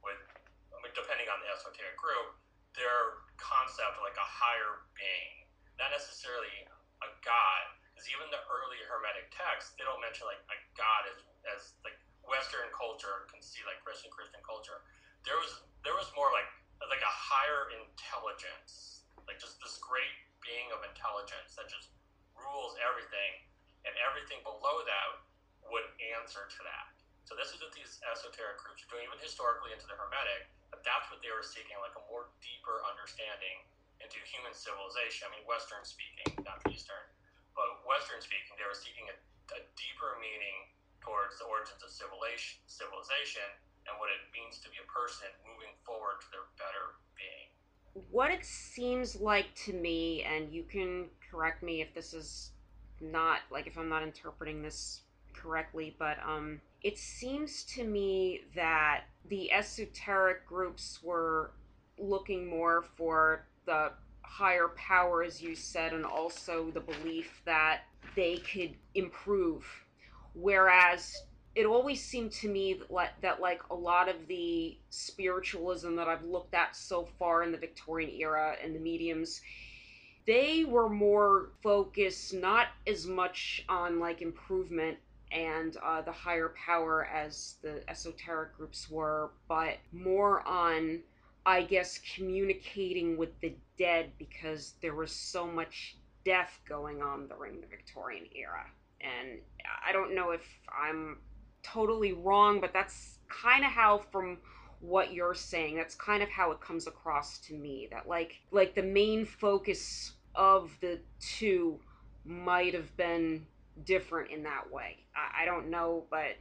[0.00, 0.16] with,
[0.96, 2.40] depending on the esoteric group,
[2.76, 5.48] their concept of like a higher being,
[5.80, 6.68] not necessarily
[7.02, 7.64] a god.
[7.92, 11.96] Because even the early Hermetic texts, they don't mention like a god as, as like
[12.20, 14.84] Western culture can see like Christian Christian culture.
[15.24, 16.46] There was there was more like
[16.84, 20.12] like a higher intelligence, like just this great
[20.44, 21.96] being of intelligence that just
[22.36, 23.32] rules everything,
[23.88, 25.08] and everything below that
[25.72, 25.88] would
[26.20, 26.92] answer to that.
[27.24, 31.06] So this is what these esoteric groups are doing, even historically into the Hermetic that's
[31.10, 33.66] what they were seeking, like a more deeper understanding
[34.02, 35.26] into human civilization.
[35.26, 37.02] I mean, Western speaking, not Eastern,
[37.56, 39.16] but Western speaking, they were seeking a,
[39.56, 43.46] a deeper meaning towards the origins of civilization, civilization
[43.86, 47.48] and what it means to be a person moving forward to their better being.
[48.10, 52.50] What it seems like to me, and you can correct me if this is
[53.00, 55.02] not like if I'm not interpreting this
[55.32, 61.52] correctly, but um, it seems to me that the esoteric groups were
[61.98, 67.82] looking more for the higher power, as you said, and also the belief that
[68.14, 69.64] they could improve.
[70.34, 71.16] Whereas
[71.54, 76.06] it always seemed to me that like, that like a lot of the spiritualism that
[76.06, 79.40] I've looked at so far in the Victorian era and the mediums,
[80.26, 84.98] they were more focused not as much on like improvement
[85.32, 91.00] and uh, the higher power as the esoteric groups were, but more on,
[91.44, 97.60] I guess, communicating with the dead because there was so much death going on during
[97.60, 98.64] the Victorian era.
[99.00, 99.38] And
[99.86, 101.18] I don't know if I'm
[101.62, 104.38] totally wrong, but that's kind of how, from
[104.80, 107.88] what you're saying, that's kind of how it comes across to me.
[107.90, 111.80] That like, like the main focus of the two
[112.24, 113.46] might have been
[113.84, 115.04] different in that way.
[115.12, 116.38] I, I don't know, but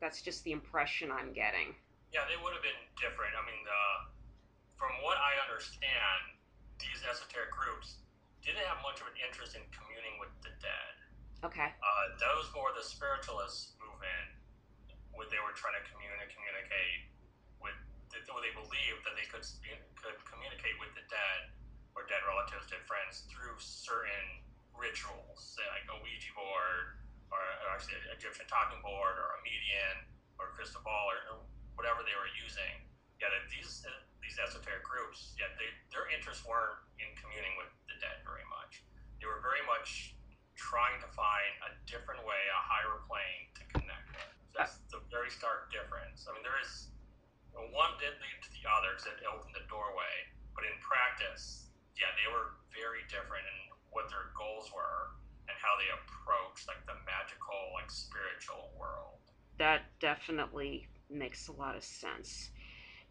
[0.00, 1.76] that's just the impression I'm getting.
[2.10, 3.32] Yeah, they would have been different.
[3.38, 3.98] I mean, uh,
[4.74, 6.36] from what I understand,
[6.82, 8.02] these esoteric groups
[8.42, 10.94] didn't have much of an interest in communing with the dead.
[11.46, 11.70] Okay.
[11.70, 14.28] Uh, that was more the spiritualist movement,
[15.14, 17.02] where they were trying to communicate, communicate
[17.62, 17.78] with,
[18.30, 19.42] where they believed that they could
[19.98, 21.54] could communicate with the dead
[21.94, 24.42] or dead relatives, dead friends through certain
[24.76, 27.00] rituals, say like a Ouija board,
[27.32, 27.40] or,
[27.72, 29.96] actually an Egyptian talking board, or a medium,
[30.36, 31.40] or crystal ball, or,
[31.74, 32.84] whatever they were using.
[33.16, 37.96] Yet these uh, these esoteric groups, yet they, their interests weren't in communing with the
[37.98, 38.86] dead very much.
[39.18, 40.14] They were very much
[40.54, 44.30] trying to find a different way, a higher plane to connect with.
[44.54, 46.28] That's the very stark difference.
[46.28, 46.92] I mean, there is
[47.72, 50.14] one did lead to the others that opened the doorway,
[50.52, 55.12] but in practice, yeah, they were very different and what their goals were
[55.48, 59.20] and how they approached like the magical, like spiritual world.
[59.58, 62.50] That definitely makes a lot of sense.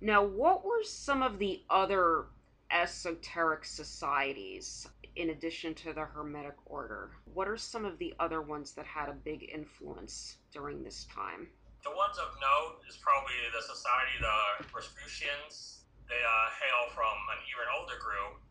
[0.01, 2.25] Now, what were some of the other
[2.71, 7.11] esoteric societies in addition to the Hermetic Order?
[7.33, 11.47] What are some of the other ones that had a big influence during this time?
[11.83, 15.81] The ones of note is probably the Society of the Rosicrucians.
[16.07, 18.41] They uh, hail from an even older group.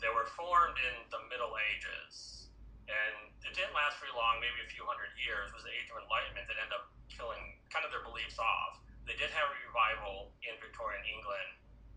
[0.00, 2.48] They were formed in the Middle Ages,
[2.88, 5.52] and it didn't last very long, maybe a few hundred years.
[5.52, 8.80] Was the Age of Enlightenment that ended up killing kind of their beliefs off.
[9.04, 11.50] They did have a revival in Victorian England.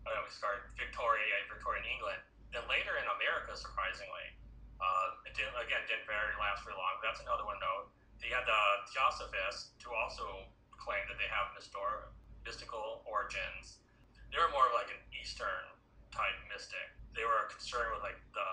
[0.04, 2.20] Uh, sorry, Victoria, Victorian England.
[2.52, 4.36] Then later in America, surprisingly,
[4.76, 7.00] uh, it didn't again didn't very last very long.
[7.00, 7.88] But that's another one note.
[8.20, 8.62] They had the
[8.92, 10.44] Theosophists, who also
[10.76, 13.80] claim that they have mystical origins.
[14.28, 15.72] They were more of like an Eastern
[16.12, 16.84] type mystic.
[17.14, 18.50] They were concerned with like the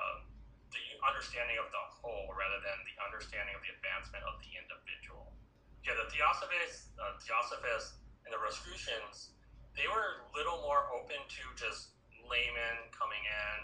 [0.72, 5.36] the understanding of the whole rather than the understanding of the advancement of the individual.
[5.84, 9.36] Yeah, the Theosophists, uh, Theosophists and the Rosicrucians,
[9.76, 13.58] they were a little more open to just laymen coming in.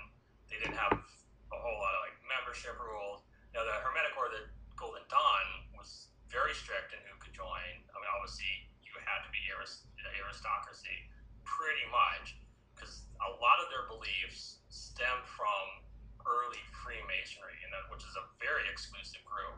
[0.52, 3.24] They didn't have a whole lot of like membership rules.
[3.56, 4.44] Now the Hermetic or the
[4.76, 7.72] Golden Dawn was very strict in who could join.
[7.94, 11.08] I mean, obviously you had to be arist- aristocracy,
[11.48, 12.36] pretty much,
[12.78, 15.66] because a lot of their beliefs stem from
[16.30, 19.58] early Freemasonry, and which is a very exclusive group.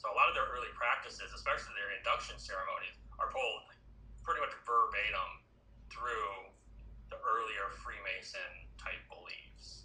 [0.00, 3.68] So a lot of their early practices, especially their induction ceremonies, are pulled
[4.24, 5.30] pretty much verbatim
[5.92, 6.50] through
[7.12, 8.50] the earlier Freemason
[8.80, 9.84] type beliefs.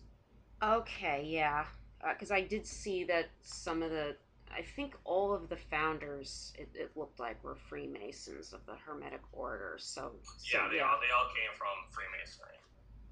[0.64, 1.68] Okay, yeah,
[2.02, 4.16] because uh, I did see that some of the
[4.50, 9.22] I think all of the founders, it, it, looked like, were Freemasons of the Hermetic
[9.32, 9.78] Order.
[9.78, 10.90] So, so yeah, they yeah.
[10.90, 12.58] all they all came from Freemasonry.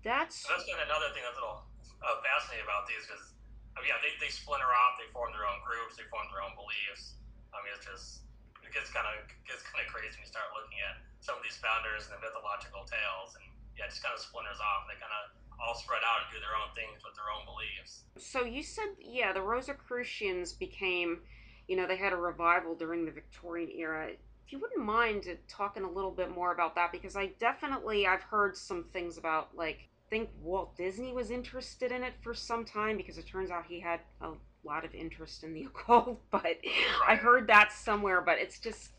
[0.06, 1.66] That's so that's been another thing that's a little
[2.02, 3.34] uh, fascinating about these because,
[3.76, 6.46] I mean, yeah, they, they splinter off, they form their own groups, they form their
[6.46, 7.18] own beliefs.
[7.52, 8.28] I mean, it's just
[8.62, 11.44] it gets kind of gets kind of crazy when you start looking at some of
[11.44, 14.86] these founders and the mythological tales, and yeah, it just kind of splinters off.
[14.88, 18.06] They kind of all spread out and do their own things with their own beliefs.
[18.18, 21.20] So you said, yeah, the Rosicrucians became,
[21.68, 24.12] you know, they had a revival during the Victorian era.
[24.48, 28.24] If you wouldn't mind talking a little bit more about that, because I definitely I've
[28.24, 32.64] heard some things about like I think Walt Disney was interested in it for some
[32.64, 34.32] time because it turns out he had a
[34.64, 36.60] lot of interest in the occult, but.
[37.06, 38.22] I heard that somewhere.
[38.22, 38.92] But it's just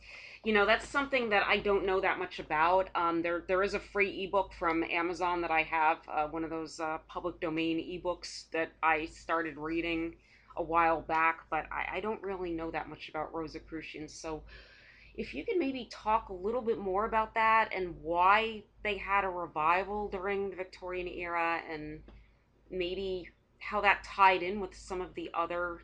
[0.44, 2.90] you know that's something that I don't know that much about.
[2.94, 6.50] Um, there there is a free ebook from Amazon that I have, uh, one of
[6.50, 10.16] those uh, public domain ebooks that I started reading
[10.58, 14.12] a while back, but I, I don't really know that much about Rosicrucians.
[14.12, 14.42] So
[15.18, 19.24] if you could maybe talk a little bit more about that and why they had
[19.24, 21.98] a revival during the Victorian era and
[22.70, 23.28] maybe
[23.58, 25.82] how that tied in with some of the other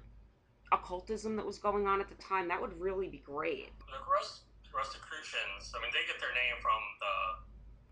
[0.71, 3.75] occultism that was going on at the time, that would really be great.
[3.91, 7.15] The Rust, Rosicrucians, I mean, they get their name from the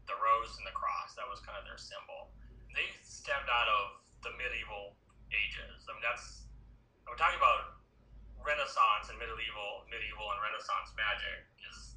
[0.07, 1.15] the rose and the cross.
[1.15, 2.35] That was kind of their symbol.
[2.75, 4.99] They stemmed out of the medieval
[5.31, 5.87] ages.
[5.87, 6.47] I mean, that's
[7.07, 7.82] I'm talking about
[8.43, 11.97] Renaissance and medieval, medieval and Renaissance magic is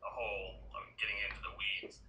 [0.00, 0.72] a whole.
[0.72, 2.00] I'm getting into the weeds,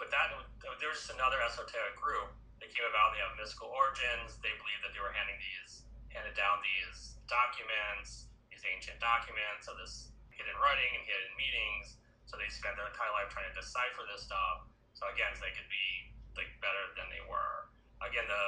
[0.00, 0.32] but that
[0.80, 3.12] there's just another esoteric group that came about.
[3.12, 4.40] They have mystical origins.
[4.40, 9.74] They believe that they were handing these handed down these documents, these ancient documents of
[9.82, 11.98] this hidden writing and hidden meetings.
[12.30, 14.70] So they spent their entire life trying to decipher this stuff.
[14.94, 17.68] So again, so they could be like better than they were.
[18.00, 18.44] Again, the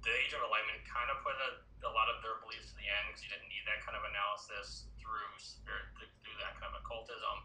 [0.00, 2.88] the Age of Enlightenment kind of put a, a lot of their beliefs to the
[2.88, 6.76] end because you didn't need that kind of analysis through spirit through that kind of
[6.84, 7.36] occultism.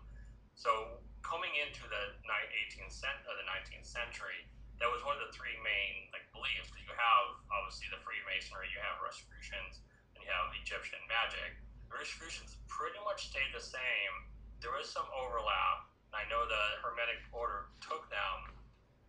[0.55, 4.47] So coming into the 18th cent- uh, the 19th century,
[4.80, 8.68] that was one of the three main like beliefs because you have obviously the Freemasonry,
[8.72, 9.84] you have Rosicrucians,
[10.16, 11.60] and you have Egyptian magic.
[11.88, 14.14] The Rosicrucians pretty much stayed the same.
[14.60, 15.88] There was some overlap.
[16.12, 18.55] I know the Hermetic Order took them.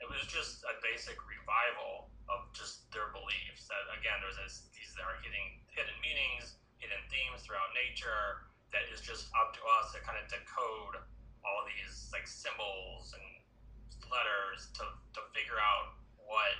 [0.02, 3.68] It was just a basic revival of just their beliefs.
[3.70, 8.48] That again, there's this, these are hidden hidden meanings, hidden themes throughout nature.
[8.74, 11.00] That is just up to us to kind of decode
[11.46, 13.26] all these like symbols and
[14.10, 16.56] letters to, to figure out what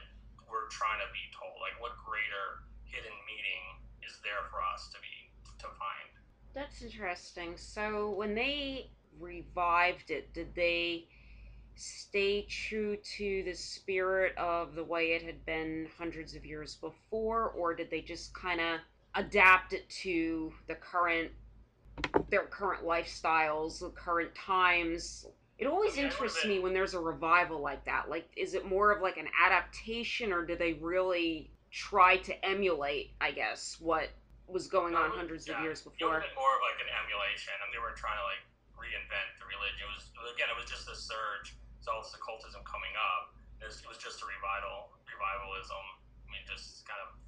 [0.47, 4.99] we're trying to be told, like what greater hidden meaning is there for us to
[5.03, 5.15] be
[5.59, 6.11] to find.
[6.55, 7.59] That's interesting.
[7.59, 11.09] So when they revived it, did they
[11.77, 17.51] stay true to the spirit of the way it had been hundreds of years before,
[17.51, 18.81] or did they just kind of
[19.15, 21.31] adapt it to the current
[22.29, 25.27] their current lifestyles, the current times?
[25.59, 28.11] It always interests me when there's a revival like that.
[28.11, 33.13] Like, is it more of like an adaptation, or do they really try to emulate,
[33.21, 34.11] I guess, what
[34.49, 36.21] was going on hundreds yeah, of years before?
[36.21, 37.53] been more of like an emulation.
[37.57, 38.45] I mean, they weren't trying to like
[38.77, 39.89] reinvent the religion.
[39.89, 41.57] It was again, it was just a surge.
[41.85, 43.35] This occultism coming up.
[43.59, 45.85] It was, just a revival, revivalism.
[46.23, 47.19] I mean, just kind of,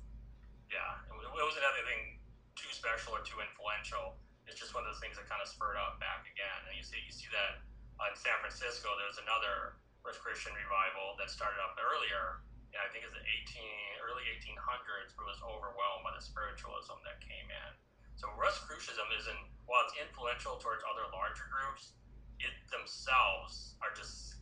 [0.71, 1.03] yeah.
[1.09, 2.23] It, was, it wasn't anything
[2.55, 4.21] too special or too influential.
[4.47, 6.59] It's just one of those things that kind of spurred up back again.
[6.69, 7.65] And you see, you see that
[8.07, 8.93] in San Francisco.
[9.01, 12.47] There's another First Christian revival that started up earlier.
[12.71, 17.19] Yeah, I think it's the 18 early 1800s, but was overwhelmed by the spiritualism that
[17.25, 17.71] came in.
[18.15, 21.99] So Rosicrucianism isn't while it's influential towards other larger groups,
[22.41, 24.39] it themselves are just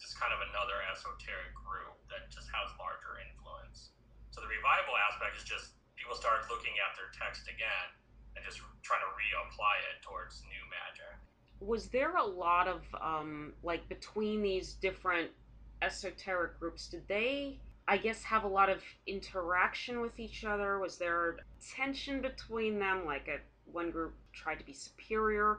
[0.00, 3.94] just kind of another esoteric group that just has larger influence.
[4.34, 7.88] So the revival aspect is just people start looking at their text again
[8.34, 11.14] and just trying to reapply it towards new magic.
[11.60, 15.30] was there a lot of um like between these different
[15.80, 20.98] esoteric groups did they i guess have a lot of interaction with each other was
[20.98, 21.36] there
[21.76, 23.38] tension between them like a
[23.70, 25.58] one group tried to be superior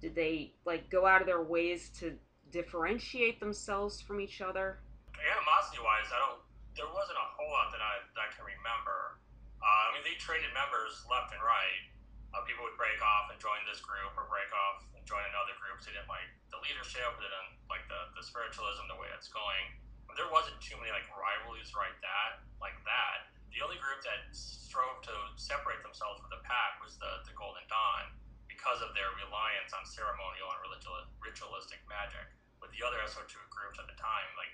[0.00, 2.14] did they like go out of their ways to
[2.50, 4.78] differentiate themselves from each other
[5.18, 6.40] Animosity wise, I don't.
[6.78, 9.18] There wasn't a whole lot that I that I can remember.
[9.58, 11.82] Uh, I mean, they traded members left and right.
[12.30, 15.58] Uh, people would break off and join this group, or break off and join another
[15.58, 15.82] group.
[15.82, 19.74] They didn't like the leadership, they didn't like the, the spiritualism, the way it's going.
[20.06, 23.32] But there wasn't too many like rivalries like that, like that.
[23.50, 27.64] The only group that strove to separate themselves from the pack was the, the Golden
[27.66, 28.12] Dawn
[28.58, 32.26] because of their reliance on ceremonial and ritual, ritualistic magic.
[32.58, 34.50] With the other esoteric groups at the time, like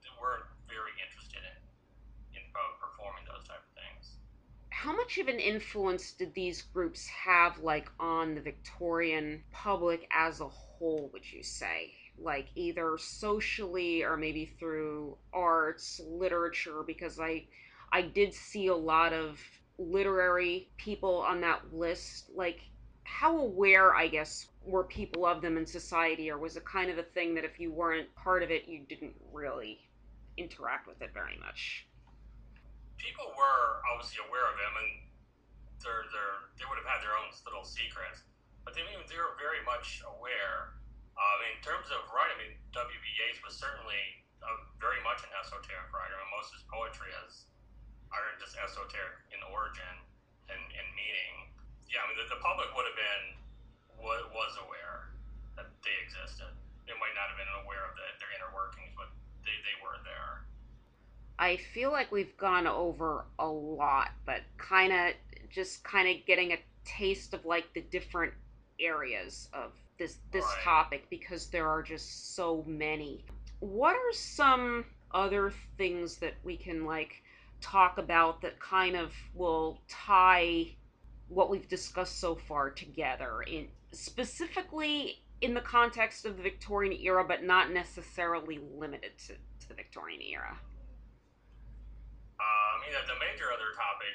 [0.00, 1.56] they weren't very interested in
[2.40, 2.42] in
[2.80, 4.16] performing those type of things.
[4.70, 10.40] how much of an influence did these groups have like on the victorian public as
[10.40, 17.44] a whole would you say like either socially or maybe through arts literature because i
[17.92, 19.40] i did see a lot of
[19.78, 22.60] literary people on that list like
[23.06, 26.98] how aware i guess were people of them in society or was it kind of
[26.98, 29.78] a thing that if you weren't part of it you didn't really
[30.36, 31.86] interact with it very much
[32.96, 34.90] People were obviously aware of them, and
[35.84, 38.24] they're, they're, they would have had their own little secrets,
[38.64, 40.80] but they, mean, they were very much aware.
[41.16, 43.04] Uh, in terms of writing, I mean, W.B.
[43.16, 44.00] Yeats was certainly
[44.44, 47.48] uh, very much an esoteric writer, and most of his poetry is
[48.12, 49.94] are just esoteric in origin
[50.52, 51.36] and, and meaning.
[51.90, 53.24] Yeah, I mean, the, the public would have been
[54.02, 55.10] was, was aware
[55.56, 56.50] that they existed.
[56.86, 59.08] They might not have been aware of the, their inner workings, but
[59.46, 60.44] they, they were there.
[61.38, 65.14] I feel like we've gone over a lot, but kind of
[65.50, 68.32] just kind of getting a taste of like the different
[68.80, 70.62] areas of this this Right.
[70.62, 73.24] topic because there are just so many.
[73.60, 77.22] What are some other things that we can like
[77.60, 80.74] talk about that kind of will tie
[81.28, 87.24] what we've discussed so far together in specifically in the context of the Victorian era
[87.26, 90.56] but not necessarily limited to, to the Victorian era?
[92.38, 94.14] Uh, I mean, the, the major other topic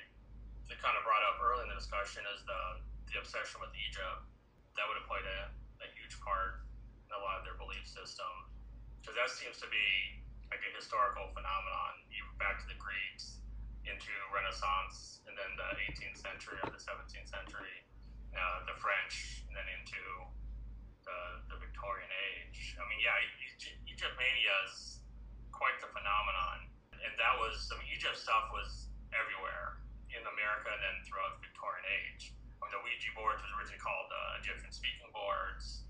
[0.70, 2.62] that kind of brought up early in the discussion is the
[3.12, 4.24] the obsession with Egypt.
[4.80, 5.52] That would have played a,
[5.84, 6.64] a huge part
[7.04, 8.32] in a lot of their belief system,
[9.04, 13.41] because that seems to be like a historical phenomenon, even back to the Greeks,
[13.86, 17.76] into Renaissance, and then the 18th century or the 17th century,
[18.34, 20.04] uh, the French, and then into
[21.06, 21.20] the,
[21.50, 22.78] the Victorian age.
[22.78, 25.02] I mean, yeah, Egypt, Egyptomania is
[25.50, 26.72] quite the phenomenon
[27.06, 29.82] and that was I mean, Egypt stuff was everywhere
[30.14, 32.34] in America and then throughout the Victorian age.
[32.62, 35.88] I mean, the Ouija boards was originally called uh, Egyptian speaking boards.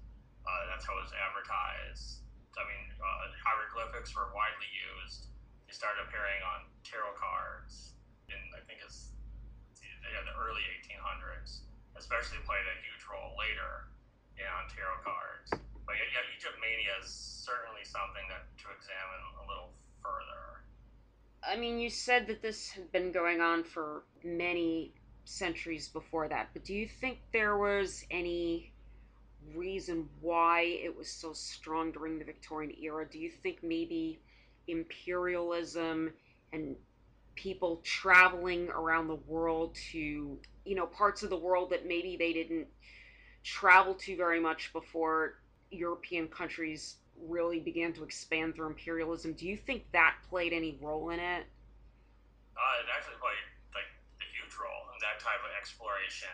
[0.48, 2.24] Uh, that's how it was advertised.
[2.56, 5.31] I mean, uh, hieroglyphics were widely used.
[5.72, 7.96] Started appearing on tarot cards
[8.28, 9.16] in I think it's
[9.80, 11.64] yeah, the early 1800s.
[11.96, 13.88] Especially played a huge role later
[14.62, 15.50] on tarot cards.
[15.86, 19.72] But yeah, Egyptomania is certainly something that to examine a little
[20.04, 20.62] further.
[21.44, 24.94] I mean, you said that this had been going on for many
[25.26, 28.74] centuries before that, but do you think there was any
[29.56, 33.08] reason why it was so strong during the Victorian era?
[33.10, 34.20] Do you think maybe
[34.72, 36.12] imperialism
[36.54, 36.76] and
[37.36, 42.34] people traveling around the world to, you know, parts of the world that maybe they
[42.34, 42.68] didn't
[43.44, 45.42] travel to very much before
[45.72, 46.98] European countries
[47.28, 49.34] really began to expand through imperialism.
[49.34, 51.46] Do you think that played any role in it?
[52.58, 53.90] Uh, it actually played like
[54.22, 56.34] a huge role in that type of exploration,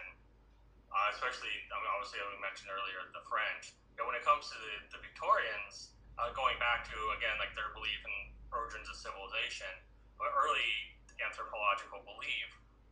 [0.92, 3.78] uh, especially I mean, obviously we mentioned earlier the French.
[4.00, 7.70] know, when it comes to the, the Victorians, uh, going back to again like their
[7.78, 8.18] belief in
[8.50, 9.70] origins of civilization,
[10.18, 12.50] but early anthropological belief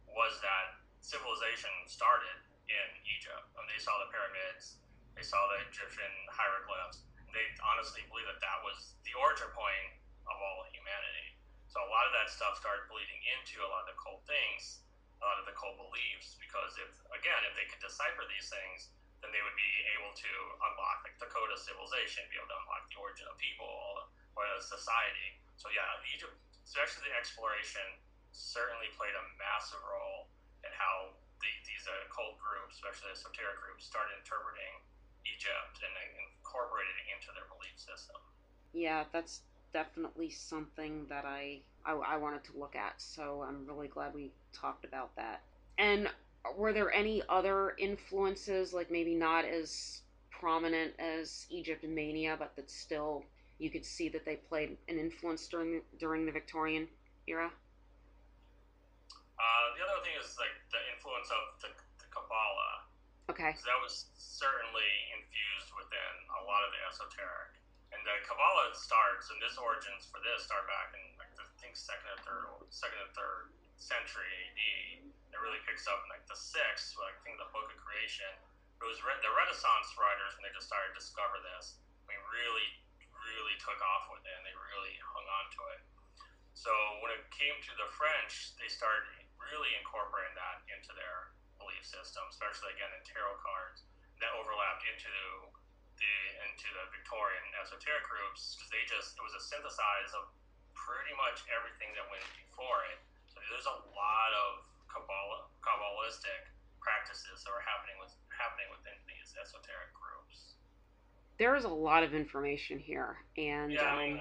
[0.10, 3.46] was that civilization started in Egypt.
[3.54, 4.82] When they saw the pyramids,
[5.14, 7.06] they saw the Egyptian hieroglyphs.
[7.30, 9.92] They honestly believe that that was the origin point
[10.26, 11.36] of all humanity.
[11.68, 14.86] So a lot of that stuff started bleeding into a lot of the cult things,
[15.20, 18.96] a lot of the cult beliefs, because if again, if they could decipher these things,
[19.24, 20.32] then they would be able to
[20.72, 23.68] unlock like the code of civilization, be able to unlock the origin of people
[24.36, 25.40] or a society.
[25.56, 26.36] So yeah, Egypt,
[26.68, 27.84] especially the exploration,
[28.36, 30.28] certainly played a massive role
[30.68, 34.84] in how the, these uh, cult groups, especially the esoteric groups, started interpreting
[35.24, 38.20] Egypt and incorporating it into their belief system.
[38.76, 43.00] Yeah, that's definitely something that I, I, I wanted to look at.
[43.00, 45.42] So I'm really glad we talked about that.
[45.78, 46.08] And
[46.58, 53.24] were there any other influences, like maybe not as prominent as Egyptomania, but that still
[53.58, 56.88] you could see that they played an influence during during the Victorian
[57.28, 57.50] era?
[59.36, 61.70] Uh, the other thing is like the influence of the,
[62.00, 62.88] the Kabbalah.
[63.32, 63.52] Okay.
[63.52, 67.58] That was certainly infused within a lot of the esoteric.
[67.92, 71.80] And the Kabbalah starts, and this origins for this start back in like I think
[71.80, 74.62] second and third, second and third century AD.
[75.36, 78.32] It really picks up in like the sixth, like I think the Book of Creation.
[78.80, 81.80] It was re- the Renaissance writers when they just started to discover this.
[82.08, 82.68] Mean, really,
[83.12, 85.82] really took off with it, and they really hung on to it.
[86.56, 86.72] So
[87.04, 89.06] when it came to the French, they started
[89.38, 93.84] really incorporating that into their belief system, especially again in tarot cards
[94.20, 95.12] that overlapped into
[96.00, 96.14] the
[96.48, 100.32] into the Victorian esoteric groups because they just it was a synthesize of
[100.76, 103.00] pretty much everything that went before it.
[103.50, 109.92] There's a lot of Kabbalah, Kabbalistic practices that are happening with happening within these esoteric
[109.94, 110.56] groups.
[111.38, 114.20] There is a lot of information here, and yeah, um, I mean,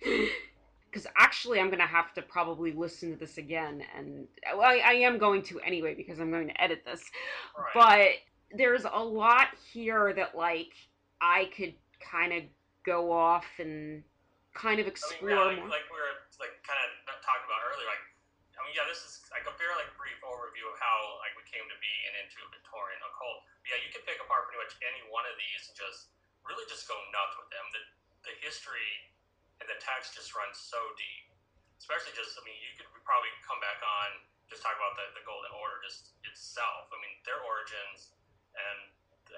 [0.00, 0.28] I...
[0.90, 4.26] because actually I'm going to have to probably listen to this again, and
[4.56, 7.02] well, I, I, am going to anyway because I'm going to edit this.
[7.56, 8.16] Right.
[8.50, 10.72] But there's a lot here that like
[11.20, 12.42] I could kind of
[12.84, 14.02] go off and
[14.54, 16.90] kind of explore I mean, yeah, like, like, we were like kind of
[17.22, 17.86] talking about earlier.
[17.86, 18.04] Like,
[18.58, 21.46] I mean, yeah, this is like a very like brief overview of how like we
[21.46, 23.46] came to be and into Victorian occult.
[23.62, 26.12] But yeah, you can pick apart pretty much any one of these and just
[26.42, 27.64] really just go nuts with them.
[27.70, 27.82] The
[28.26, 29.08] the history
[29.62, 31.30] and the text just runs so deep.
[31.78, 35.24] Especially just, I mean, you could probably come back on just talk about the, the
[35.26, 36.92] Golden Order just itself.
[36.92, 38.12] I mean, their origins
[38.52, 38.78] and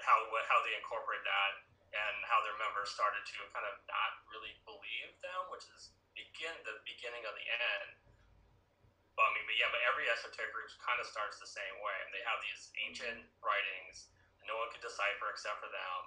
[0.03, 0.17] how
[0.51, 1.51] how they incorporate that
[1.95, 6.55] and how their members started to kind of not really believe them, which is begin
[6.63, 7.89] the beginning of the end.
[9.15, 11.95] But I mean, but yeah, but every esoteric group kind of starts the same way,
[12.03, 15.99] and they have these ancient writings that no one could decipher except for them,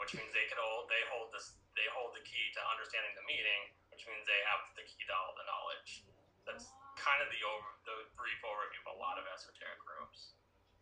[0.00, 3.24] which means they could hold they hold this they hold the key to understanding the
[3.24, 6.04] meaning, which means they have the key to all the knowledge.
[6.44, 6.68] That's
[7.00, 10.36] kind of the over the brief overview of a lot of esoteric groups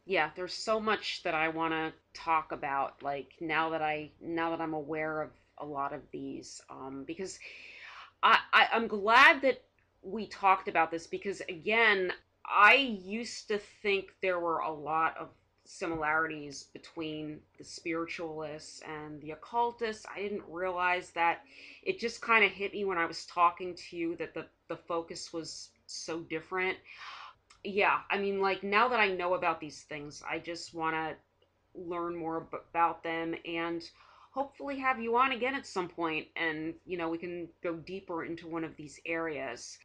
[0.08, 3.02] yeah, there's so much that I want to talk about.
[3.02, 7.38] Like now that I now that I'm aware of a lot of these, um, because
[8.22, 9.62] I, I I'm glad that
[10.02, 12.12] we talked about this because again,
[12.44, 15.28] I used to think there were a lot of
[15.64, 20.06] similarities between the spiritualists and the occultists.
[20.14, 21.42] I didn't realize that.
[21.82, 24.76] It just kind of hit me when I was talking to you that the the
[24.76, 26.78] focus was so different
[27.64, 31.16] yeah, I mean, like now that I know about these things, I just want to
[31.74, 33.82] learn more about them and
[34.38, 38.22] hopefully have you on again at some point and, you know, we can go deeper
[38.22, 39.76] into one of these areas.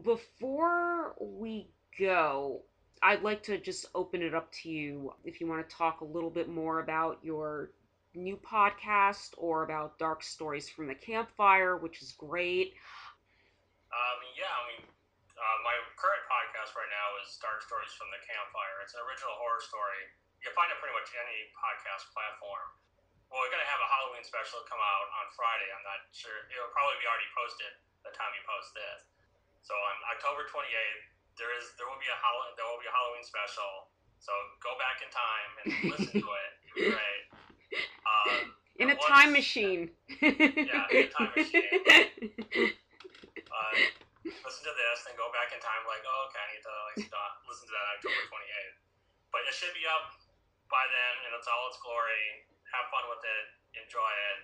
[0.00, 1.68] Before we
[2.00, 2.64] go,
[3.04, 6.08] I'd like to just open it up to you if you want to talk a
[6.08, 7.68] little bit more about your
[8.16, 12.72] new podcast or about Dark Stories from the Campfire, which is great.
[13.92, 14.88] Um, yeah, I mean,
[15.36, 18.80] uh, my current podcast right now is Dark Stories from the Campfire.
[18.88, 20.00] It's an original horror story.
[20.40, 22.87] You can find it pretty much any podcast platform.
[23.28, 25.68] Well, we're going to have a Halloween special come out on Friday.
[25.72, 26.48] I'm not sure.
[26.48, 27.72] It'll probably be already posted
[28.04, 29.00] the time you post this.
[29.60, 31.04] So on October 28th,
[31.36, 32.18] there is there will be a
[32.56, 33.92] there will be a Halloween special.
[34.18, 34.32] So
[34.64, 36.50] go back in time and listen to it.
[36.92, 37.24] Great.
[38.08, 39.92] Um, in a time machine.
[40.24, 42.72] yeah, in a time machine.
[43.48, 43.74] Uh,
[44.24, 47.00] listen to this, then go back in time, like, oh, okay, I need to like
[47.10, 48.76] stop, listen to that October 28th.
[49.32, 50.14] But it should be up
[50.68, 52.44] by then and its all its glory.
[52.74, 53.44] Have fun with it,
[53.80, 54.40] enjoy it.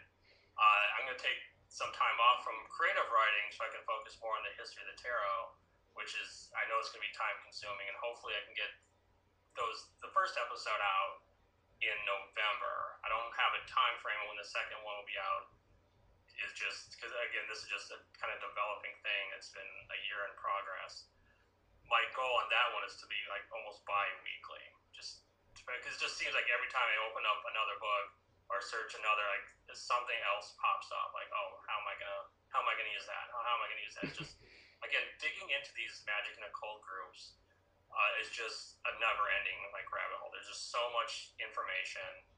[0.54, 4.14] Uh, I'm going to take some time off from creative writing so I can focus
[4.22, 5.58] more on the history of the tarot,
[5.98, 8.70] which is, I know it's going to be time consuming, and hopefully I can get
[9.58, 11.22] those the first episode out
[11.82, 12.98] in November.
[13.02, 15.50] I don't have a time frame when the second one will be out.
[16.34, 19.24] Is just because again, this is just a kind of developing thing.
[19.38, 21.06] It's been a year in progress.
[21.86, 25.22] My goal on that one is to be like almost bi-weekly, just
[25.66, 28.06] because it just seems like every time I open up another book
[28.52, 31.16] or search another, like something else pops up.
[31.16, 33.24] Like, oh, how am I gonna how am I gonna use that?
[33.32, 34.04] How, am I gonna use that?
[34.12, 34.36] It's just
[34.86, 37.40] again digging into these magic and occult groups
[37.90, 40.30] uh, is just a never-ending like rabbit hole.
[40.34, 42.28] There's just so much information.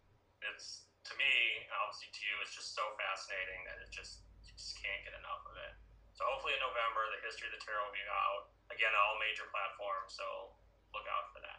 [0.53, 1.33] It's to me,
[1.71, 5.43] obviously to you, it's just so fascinating that it just you just can't get enough
[5.49, 5.75] of it.
[6.17, 9.17] So hopefully in November, the history of the tarot will be out again on all
[9.21, 10.17] major platforms.
[10.17, 10.57] So
[10.97, 11.56] look out for that.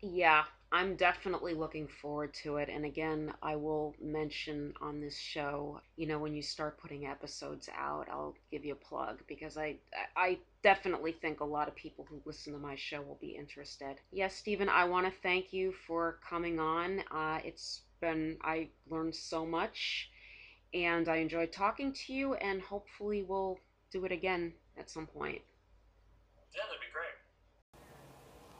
[0.00, 2.68] Yeah, I'm definitely looking forward to it.
[2.68, 7.68] And again, I will mention on this show, you know, when you start putting episodes
[7.76, 9.76] out, I'll give you a plug because I
[10.16, 13.96] I definitely think a lot of people who listen to my show will be interested.
[14.12, 17.02] Yes, Stephen, I want to thank you for coming on.
[17.10, 20.10] Uh, it's been I learned so much,
[20.74, 22.34] and I enjoyed talking to you.
[22.34, 23.60] And hopefully, we'll
[23.92, 25.40] do it again at some point.
[26.54, 27.14] Yeah, that'd be great.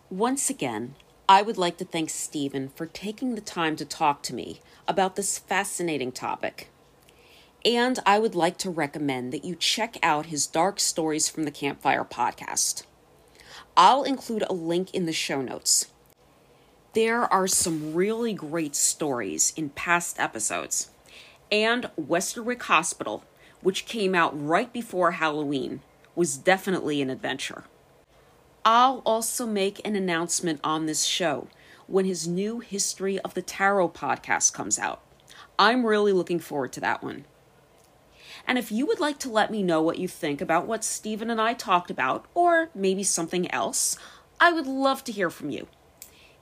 [0.08, 0.94] Once again,
[1.28, 5.16] I would like to thank Stephen for taking the time to talk to me about
[5.16, 6.68] this fascinating topic.
[7.64, 11.50] And I would like to recommend that you check out his Dark Stories from the
[11.50, 12.84] Campfire podcast.
[13.76, 15.88] I'll include a link in the show notes.
[16.92, 20.90] There are some really great stories in past episodes.
[21.50, 23.24] And Westerwick Hospital,
[23.62, 25.80] which came out right before Halloween,
[26.14, 27.64] was definitely an adventure.
[28.68, 31.46] I'll also make an announcement on this show
[31.86, 35.00] when his new History of the Tarot podcast comes out.
[35.56, 37.26] I'm really looking forward to that one.
[38.44, 41.30] And if you would like to let me know what you think about what Stephen
[41.30, 43.96] and I talked about, or maybe something else,
[44.40, 45.68] I would love to hear from you.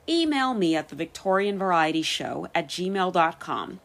[0.09, 3.81] Email me at the Victorian Variety Show at gmail.com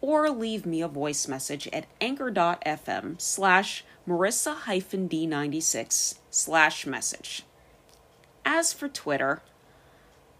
[0.00, 7.44] or leave me a voice message at anchor.fm slash marissa d96 slash message.
[8.50, 9.42] As for Twitter,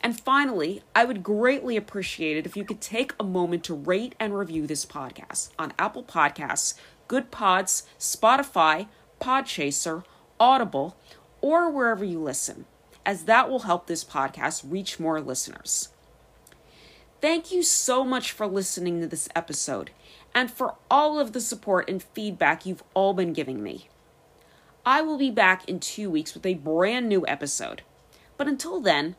[0.00, 4.14] And finally, I would greatly appreciate it if you could take a moment to rate
[4.18, 6.72] and review this podcast on Apple Podcasts,
[7.08, 8.88] Goodpods, Spotify,
[9.20, 10.02] Podchaser,
[10.40, 10.96] Audible,
[11.42, 12.64] or wherever you listen
[13.04, 15.88] as that will help this podcast reach more listeners.
[17.20, 19.90] Thank you so much for listening to this episode
[20.34, 23.88] and for all of the support and feedback you've all been giving me.
[24.84, 27.82] I will be back in two weeks with a brand new episode.
[28.36, 29.14] But until then,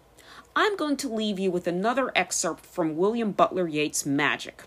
[0.55, 4.63] I'm going to leave you with another excerpt from William Butler Yeats' Magic,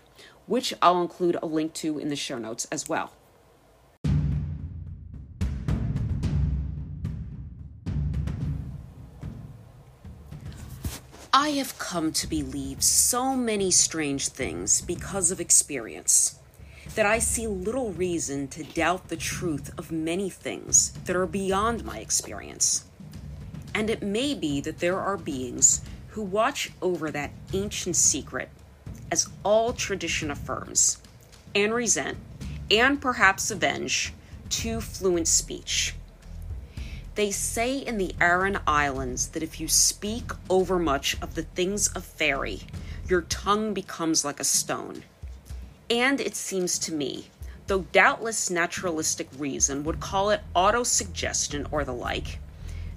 [0.47, 3.13] which I'll include a link to in the show notes as well.
[11.39, 16.39] I have come to believe so many strange things because of experience
[16.95, 21.85] that I see little reason to doubt the truth of many things that are beyond
[21.85, 22.85] my experience.
[23.75, 28.49] And it may be that there are beings who watch over that ancient secret,
[29.11, 30.97] as all tradition affirms,
[31.53, 32.17] and resent,
[32.71, 34.11] and perhaps avenge
[34.49, 35.93] too fluent speech.
[37.17, 42.05] They say in the Aran Islands that if you speak overmuch of the things of
[42.05, 42.61] fairy,
[43.09, 45.03] your tongue becomes like a stone.
[45.89, 47.29] And it seems to me,
[47.65, 52.37] though doubtless naturalistic reason would call it autosuggestion or the like,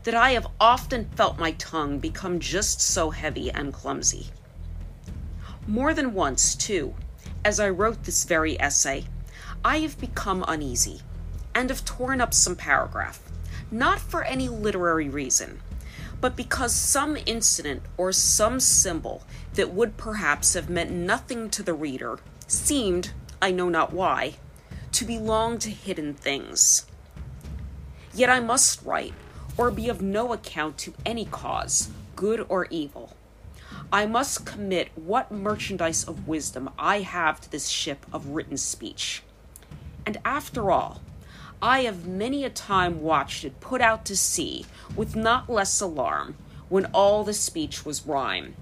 [0.03, 4.27] that I have often felt my tongue become just so heavy and clumsy.
[5.67, 6.95] More than once, too,
[7.43, 9.07] as I wrote this very essay,
[9.65, 11.01] I have become uneasy
[11.55, 13.23] and have torn up some paragraph,
[13.71, 15.61] not for any literary reason,
[16.21, 19.23] but because some incident or some symbol
[19.55, 24.35] that would perhaps have meant nothing to the reader seemed, I know not why,
[24.93, 26.87] to belong to hidden things.
[28.13, 29.15] Yet I must write,
[29.57, 33.17] or be of no account to any cause, good or evil.
[33.93, 39.23] I must commit what merchandise of wisdom I have to this ship of written speech.
[40.07, 41.01] And after all,
[41.63, 44.65] I have many a time watched it put out to sea
[44.97, 46.37] with not less alarm
[46.71, 48.55] when all the speech was rhyme